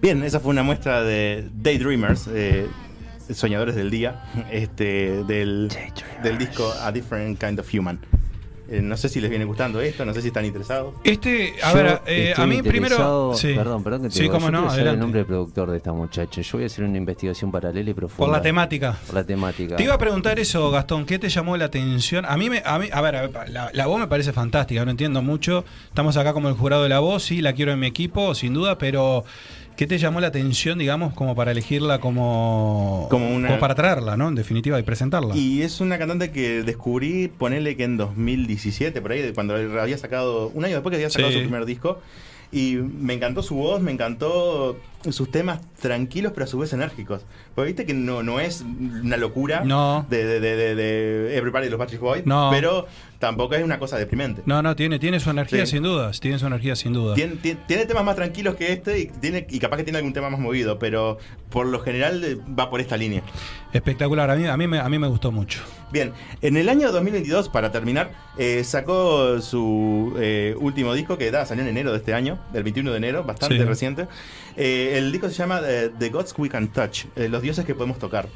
Bien, 0.00 0.22
esa 0.22 0.40
fue 0.40 0.50
una 0.50 0.62
muestra 0.62 1.02
de 1.02 1.48
Daydreamers, 1.54 2.26
eh, 2.32 2.66
Soñadores 3.32 3.74
del 3.74 3.90
Día, 3.90 4.24
este, 4.50 5.24
del, 5.24 5.70
del 6.22 6.38
disco 6.38 6.72
A 6.80 6.90
Different 6.90 7.38
Kind 7.38 7.60
of 7.60 7.68
Human. 7.74 8.00
Eh, 8.72 8.80
no 8.80 8.96
sé 8.96 9.08
si 9.08 9.20
les 9.20 9.28
viene 9.28 9.44
gustando 9.44 9.80
esto, 9.80 10.04
no 10.04 10.14
sé 10.14 10.22
si 10.22 10.28
están 10.28 10.44
interesados. 10.44 10.94
Este, 11.02 11.54
a 11.60 11.70
Yo 11.70 11.76
ver, 11.76 12.02
eh, 12.06 12.32
a 12.36 12.46
mí 12.46 12.62
primero. 12.62 13.34
Sí. 13.34 13.52
Perdón, 13.54 13.82
perdón 13.82 14.02
que 14.02 14.08
te 14.10 14.14
Sí, 14.14 14.22
digo, 14.22 14.34
cómo 14.34 14.46
yo 14.46 14.52
no, 14.52 14.72
el 14.72 14.98
nombre 14.98 15.18
del 15.18 15.26
productor 15.26 15.72
de 15.72 15.78
esta 15.78 15.92
muchacha. 15.92 16.40
Yo 16.40 16.50
voy 16.52 16.62
a 16.62 16.66
hacer 16.66 16.84
una 16.84 16.96
investigación 16.96 17.50
paralela 17.50 17.90
y 17.90 17.94
profunda. 17.94 18.26
Por 18.26 18.28
la 18.30 18.40
temática. 18.40 18.96
Por 19.06 19.16
la 19.16 19.24
temática. 19.24 19.74
Te 19.74 19.82
iba 19.82 19.94
a 19.94 19.98
preguntar 19.98 20.38
eso, 20.38 20.70
Gastón, 20.70 21.04
¿qué 21.04 21.18
te 21.18 21.28
llamó 21.28 21.56
la 21.56 21.64
atención? 21.64 22.24
A 22.24 22.36
mí, 22.36 22.48
me, 22.48 22.62
a, 22.64 22.78
mí 22.78 22.88
a 22.92 23.00
ver, 23.00 23.16
a 23.16 23.26
ver, 23.26 23.50
la, 23.50 23.70
la 23.74 23.86
voz 23.88 23.98
me 23.98 24.06
parece 24.06 24.32
fantástica, 24.32 24.84
no 24.84 24.92
entiendo 24.92 25.20
mucho. 25.20 25.64
Estamos 25.88 26.16
acá 26.16 26.32
como 26.32 26.48
el 26.48 26.54
jurado 26.54 26.84
de 26.84 26.90
la 26.90 27.00
voz, 27.00 27.24
sí, 27.24 27.40
la 27.42 27.54
quiero 27.54 27.72
en 27.72 27.80
mi 27.80 27.88
equipo, 27.88 28.36
sin 28.36 28.54
duda, 28.54 28.78
pero 28.78 29.24
¿qué 29.76 29.86
te 29.86 29.98
llamó 29.98 30.20
la 30.20 30.26
atención, 30.28 30.78
digamos, 30.78 31.14
como 31.14 31.34
para 31.34 31.52
elegirla 31.52 32.00
como, 32.00 33.06
Como 33.10 33.34
una- 33.34 33.58
para 33.58 33.74
traerla, 33.74 34.16
¿no? 34.16 34.28
En 34.28 34.34
definitiva, 34.34 34.78
y 34.78 34.82
presentarla. 34.82 35.34
Y 35.36 35.62
es 35.62 35.80
una 35.80 35.98
cantante 35.98 36.30
que 36.32 36.62
descubrí, 36.62 37.28
ponele 37.28 37.76
que 37.76 37.84
en 37.84 37.96
2017, 37.96 39.00
por 39.00 39.12
ahí, 39.12 39.32
cuando 39.34 39.54
había 39.54 39.98
sacado, 39.98 40.48
un 40.54 40.64
año 40.64 40.74
después 40.74 40.90
que 40.90 40.96
había 40.96 41.10
sacado 41.10 41.30
Sí. 41.30 41.38
su 41.38 41.42
primer 41.44 41.64
disco. 41.64 42.00
Y 42.52 42.74
me 42.78 43.14
encantó 43.14 43.44
su 43.44 43.54
voz, 43.54 43.80
me 43.80 43.92
encantó 43.92 44.76
sus 45.08 45.30
temas 45.30 45.60
tranquilos, 45.80 46.32
pero 46.34 46.44
a 46.44 46.46
su 46.48 46.58
vez 46.58 46.72
enérgicos. 46.72 47.22
Porque 47.54 47.68
viste 47.68 47.86
que 47.86 47.94
no, 47.94 48.24
no 48.24 48.40
es 48.40 48.62
una 49.02 49.16
locura 49.18 49.62
No. 49.64 50.04
de, 50.10 50.24
de, 50.24 50.40
de, 50.40 50.56
de, 50.56 50.74
de 50.74 51.36
Everybody 51.36 51.66
de 51.66 51.70
los 51.70 51.78
Backstreet 51.78 52.00
Boys, 52.02 52.26
No. 52.26 52.48
pero 52.50 52.88
tampoco 53.20 53.54
es 53.54 53.62
una 53.62 53.78
cosa 53.78 53.96
deprimente. 53.98 54.42
No, 54.46 54.60
no, 54.62 54.74
tiene, 54.74 54.98
tiene 54.98 55.20
su 55.20 55.30
energía 55.30 55.64
Sí. 55.66 55.72
sin 55.72 55.84
dudas. 55.84 56.18
Tiene 56.18 56.38
su 56.40 56.46
energía 56.46 56.74
sin 56.74 56.92
dudas. 56.94 57.14
Tiene, 57.14 57.86
temas 57.86 58.02
más 58.04 58.16
tranquilos 58.16 58.56
que 58.56 58.72
este 58.72 58.98
y, 58.98 59.06
tiene, 59.06 59.46
y 59.48 59.60
capaz 59.60 59.76
que 59.76 59.84
tiene 59.84 59.98
algún 59.98 60.12
tema 60.12 60.28
más 60.30 60.40
movido, 60.40 60.78
pero 60.80 61.18
por 61.50 61.66
lo 61.66 61.78
general 61.80 62.24
eh, 62.24 62.36
va 62.58 62.68
por 62.70 62.80
esta 62.80 62.96
línea. 62.96 63.22
Espectacular. 63.72 64.28
A 64.30 64.34
mí, 64.36 64.46
a 64.46 64.56
mí, 64.56 64.66
me, 64.66 64.78
a 64.80 64.88
mí 64.88 64.98
me 64.98 65.06
gustó 65.06 65.30
mucho. 65.30 65.60
Bien, 65.92 66.12
en 66.40 66.56
el 66.56 66.68
año 66.68 66.90
2022, 66.92 67.48
para 67.50 67.70
terminar, 67.70 68.10
eh, 68.38 68.64
sacó 68.64 69.40
su 69.40 70.14
eh, 70.18 70.54
último 70.58 70.94
disco 70.94 71.18
que 71.18 71.30
da, 71.30 71.44
salió 71.46 71.62
en 71.62 71.68
enero 71.70 71.90
de 71.92 71.98
este 71.98 72.14
año, 72.14 72.38
del 72.52 72.62
21 72.64 72.90
de 72.90 72.96
enero, 72.96 73.22
bastante 73.24 73.58
Sí. 73.58 73.64
reciente. 73.64 74.06
Eh, 74.56 74.94
el 74.96 75.12
disco 75.12 75.28
se 75.28 75.34
llama 75.34 75.60
The 75.98 76.08
Gods 76.08 76.34
We 76.38 76.48
Can 76.48 76.68
Touch, 76.68 77.04
los 77.16 77.42
dioses 77.42 77.64
que 77.64 77.74
podemos 77.74 77.98
tocar. 77.98 78.28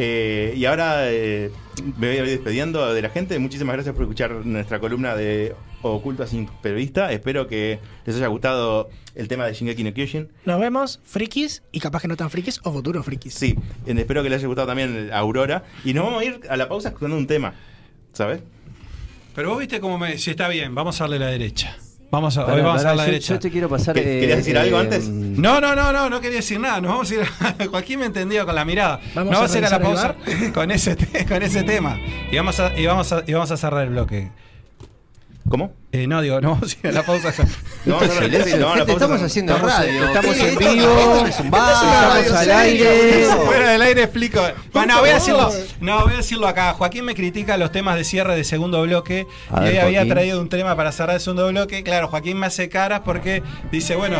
Eh, 0.00 0.54
y 0.56 0.64
ahora 0.64 1.10
eh, 1.10 1.50
me 1.98 2.06
voy 2.06 2.18
a 2.18 2.20
ir 2.20 2.26
despidiendo 2.26 2.94
de 2.94 3.02
la 3.02 3.10
gente. 3.10 3.36
Muchísimas 3.40 3.74
gracias 3.74 3.92
por 3.96 4.04
escuchar 4.04 4.30
nuestra 4.46 4.78
columna 4.78 5.16
de 5.16 5.56
Oculto 5.82 6.22
a 6.22 6.28
Simple 6.28 6.72
Vista. 6.72 7.10
Espero 7.10 7.48
que 7.48 7.80
les 8.06 8.14
haya 8.14 8.28
gustado 8.28 8.90
el 9.16 9.26
tema 9.26 9.44
de 9.46 9.54
Shingeki 9.54 9.82
no 9.82 9.92
Kyojin. 9.92 10.28
Nos 10.44 10.60
vemos, 10.60 11.00
frikis, 11.02 11.64
y 11.72 11.80
capaz 11.80 12.02
que 12.02 12.06
no 12.06 12.16
tan 12.16 12.30
frikis 12.30 12.60
o 12.62 12.72
futuros 12.72 13.04
frikis. 13.04 13.34
Sí, 13.34 13.56
espero 13.86 14.22
que 14.22 14.30
les 14.30 14.38
haya 14.38 14.46
gustado 14.46 14.68
también 14.68 15.10
Aurora. 15.12 15.64
Y 15.84 15.94
nos 15.94 16.04
vamos 16.04 16.22
a 16.22 16.24
ir 16.24 16.40
a 16.48 16.56
la 16.56 16.68
pausa 16.68 16.90
escuchando 16.90 17.16
un 17.16 17.26
tema, 17.26 17.54
¿sabes? 18.12 18.40
Pero 19.34 19.50
vos 19.50 19.58
viste 19.58 19.80
cómo 19.80 19.98
me. 19.98 20.16
Si 20.16 20.30
está 20.30 20.46
bien, 20.46 20.76
vamos 20.76 21.00
a 21.00 21.04
darle 21.04 21.18
la 21.18 21.26
derecha. 21.26 21.76
Vamos 22.10 22.38
a, 22.38 22.46
hoy 22.46 22.62
vamos 22.62 22.84
a 22.86 22.94
la 22.94 23.02
yo, 23.04 23.10
derecha. 23.10 23.34
yo 23.34 23.38
te 23.40 23.50
quiero 23.50 23.68
pasar. 23.68 23.94
¿Qué- 23.94 24.00
eh, 24.00 24.20
querías 24.20 24.38
decir 24.38 24.56
algo 24.56 24.78
eh, 24.78 24.80
antes? 24.80 25.08
mm, 25.08 25.40
No, 25.40 25.60
no, 25.60 25.74
no, 25.74 25.92
no, 25.92 26.08
no 26.08 26.20
quería 26.22 26.38
decir 26.38 26.58
nada. 26.58 26.80
Nos 26.80 26.90
vamos 26.92 27.10
a 27.10 27.14
ir. 27.14 27.20
A, 27.22 27.66
Joaquín 27.70 27.98
me 28.00 28.06
entendió 28.06 28.46
con 28.46 28.54
la 28.54 28.64
mirada. 28.64 28.98
Vamos 29.14 29.32
no 29.32 29.38
a 29.38 29.40
vas 29.42 29.54
a 29.54 29.58
ir 29.58 29.64
a 29.66 29.70
la 29.70 29.78
pausa 29.80 30.14
con 30.54 30.70
ese, 30.70 30.96
con 31.28 31.42
ese 31.42 31.64
tema. 31.64 31.98
Y 32.32 32.36
vamos 32.36 32.58
a, 32.60 32.78
y 32.78 32.86
vamos 32.86 33.12
a, 33.12 33.22
y 33.26 33.32
vamos 33.34 33.50
a 33.50 33.56
cerrar 33.58 33.82
el 33.82 33.90
bloque. 33.90 34.30
¿Cómo? 35.50 35.72
Eh, 35.92 36.06
no, 36.06 36.20
digo, 36.22 36.40
no 36.40 36.50
vamos 36.52 36.74
a 36.82 36.86
ir 36.86 36.86
a 36.88 36.92
la 37.00 37.02
pausa. 37.04 37.32
No, 37.84 38.00
no, 38.00 38.06
no, 38.06 38.12
silencio, 38.12 38.56
no, 38.58 38.74
gente, 38.74 38.92
estamos 38.92 39.20
no. 39.20 39.26
haciendo 39.26 39.54
Estamos- 39.54 39.76
radio. 39.78 40.04
estamos 40.06 40.36
en 40.40 40.56
vivo. 40.56 40.86
no 41.22 41.26
estamos 41.26 42.32
al 42.32 42.50
aire. 42.50 43.26
Fuera 43.46 43.70
del 43.70 43.82
aire 43.82 44.02
explico. 44.02 44.40
Bueno, 44.72 44.98
voy 45.00 45.10
a 45.10 45.14
decirlo. 45.14 45.50
No, 45.80 46.02
voy 46.02 46.12
a 46.14 46.16
decirlo 46.18 46.48
acá. 46.48 46.74
Joaquín 46.74 47.04
me 47.04 47.14
critica 47.14 47.56
los 47.56 47.72
temas 47.72 47.96
de 47.96 48.04
cierre 48.04 48.36
de 48.36 48.44
segundo 48.44 48.82
bloque. 48.82 49.26
A 49.50 49.60
y 49.60 49.64
ver, 49.64 49.70
hoy 49.72 49.78
había 49.78 49.98
Joaquín. 50.00 50.12
traído 50.12 50.40
un 50.40 50.48
tema 50.48 50.76
para 50.76 50.92
cerrar 50.92 51.14
el 51.16 51.20
segundo 51.22 51.48
bloque. 51.48 51.82
Claro, 51.82 52.08
Joaquín 52.08 52.38
me 52.38 52.46
hace 52.46 52.68
caras 52.68 53.00
porque 53.04 53.42
dice, 53.72 53.94
bueno, 53.96 54.18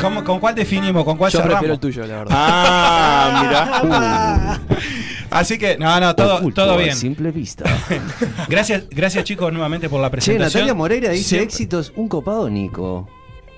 ¿cómo- 0.00 0.24
¿con 0.24 0.40
cuál 0.40 0.54
definimos? 0.54 1.04
¿Con 1.04 1.16
cuál 1.18 1.30
Yo 1.30 1.38
cerramos? 1.40 1.58
prefiero 1.58 1.74
el 1.74 1.80
tuyo, 1.80 2.06
la 2.06 2.16
verdad. 2.18 2.34
Ah, 2.38 3.42
mira. 3.42 4.60
Así 5.30 5.58
que, 5.58 5.78
no, 5.78 6.00
no, 6.00 6.14
todo, 6.16 6.36
Oculto 6.38 6.62
todo 6.64 6.74
a 6.74 6.76
bien. 6.76 6.96
simple 6.96 7.30
vista. 7.30 7.64
Gracias, 8.48 8.84
gracias 8.90 9.24
chicos 9.24 9.52
nuevamente 9.52 9.88
por 9.88 10.00
la 10.00 10.08
Che, 10.08 10.12
presentación. 10.12 10.60
Natalia 10.62 10.74
Moreira 10.74 11.10
dice 11.10 11.28
Siempre- 11.28 11.44
éxitos, 11.46 11.92
un 11.96 12.08
copado, 12.08 12.50
Nico. 12.50 13.08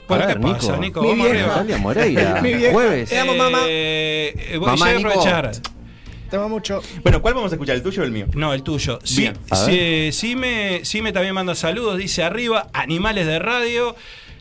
Bueno, 0.08 0.24
A 0.24 0.26
¿qué 0.26 0.34
ver, 0.34 0.52
pasa, 0.52 0.76
Nico? 0.76 1.00
Mi 1.02 1.08
Vamos 1.10 1.24
vieja. 1.26 1.38
arriba. 1.40 1.48
Natalia 1.54 1.78
Moreira, 1.78 2.40
Mi 2.42 2.54
vieja. 2.54 2.72
jueves. 2.72 3.08
Te 3.08 3.18
amo, 3.18 3.34
mamá. 3.34 3.58
Eh, 3.66 4.56
voy 4.58 4.66
Mamá, 4.66 4.76
voy 4.86 4.88
a 4.94 4.96
Nico. 4.98 5.08
aprovechar. 5.08 5.52
Te 6.28 6.36
amo 6.36 6.48
mucho. 6.50 6.82
Bueno, 7.02 7.22
¿cuál 7.22 7.34
vamos 7.34 7.52
a 7.52 7.54
escuchar? 7.54 7.76
¿El 7.76 7.82
tuyo 7.82 8.02
o 8.02 8.04
el 8.04 8.10
mío? 8.12 8.26
No, 8.34 8.52
el 8.52 8.62
tuyo. 8.62 8.98
A 9.50 9.56
sí, 9.56 10.10
sí 10.12 10.36
me, 10.36 10.84
sí 10.84 11.00
me 11.02 11.12
también 11.12 11.34
manda 11.34 11.54
saludos, 11.54 11.96
dice 11.98 12.22
arriba, 12.22 12.68
animales 12.72 13.26
de 13.26 13.38
radio. 13.38 13.94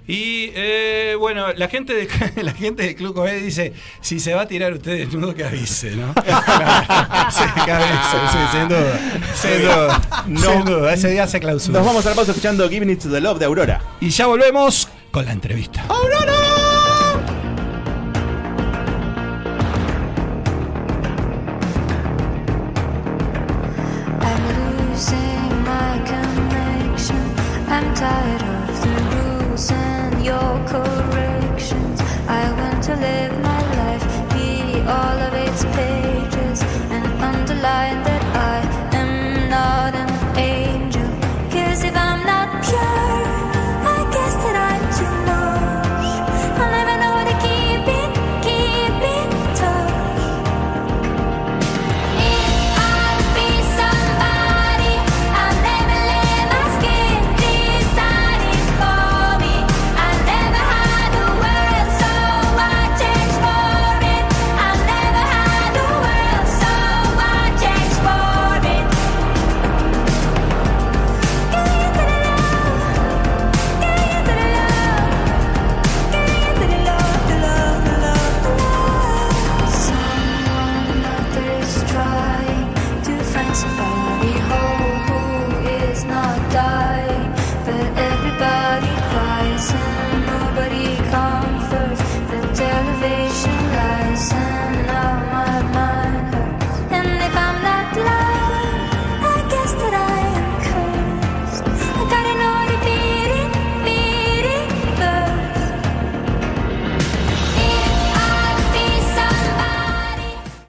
Y 0.08 0.52
eh, 0.56 1.16
bueno, 1.18 1.54
la 1.54 1.68
gente, 1.68 2.08
la 2.42 2.54
gente 2.54 2.84
del 2.84 2.96
Club 2.96 3.14
Comedia 3.14 3.40
dice, 3.40 3.74
si 4.02 4.20
se 4.20 4.34
va 4.34 4.42
a 4.42 4.48
tirar 4.48 4.74
usted 4.74 4.98
desnudo, 4.98 5.34
que 5.36 5.44
avise, 5.44 5.92
¿no? 5.92 6.14
sí, 7.32 7.44
que 7.66 7.72
sin 8.52 8.68
duda. 8.68 9.00
Sin 9.36 9.62
duda. 9.62 10.02
No, 10.28 10.42
sin 10.42 10.66
duda, 10.66 10.94
ese 10.94 11.12
día 11.12 11.28
se 11.28 11.40
clausura. 11.40 11.80
Nos 11.80 11.88
vamos 11.88 12.06
a 12.06 12.10
al 12.10 12.16
paso 12.16 12.32
escuchando 12.32 12.68
Giving 12.68 12.90
It 12.90 13.04
to 13.04 13.10
the 13.10 13.22
Love 13.22 13.40
de 13.40 13.46
Aurora. 13.46 13.82
Y 14.00 14.10
ya 14.10 14.28
volvemos 14.28 14.90
con 15.12 15.26
la 15.26 15.32
entrevista. 15.32 15.86
¡Aurora! 15.88 16.52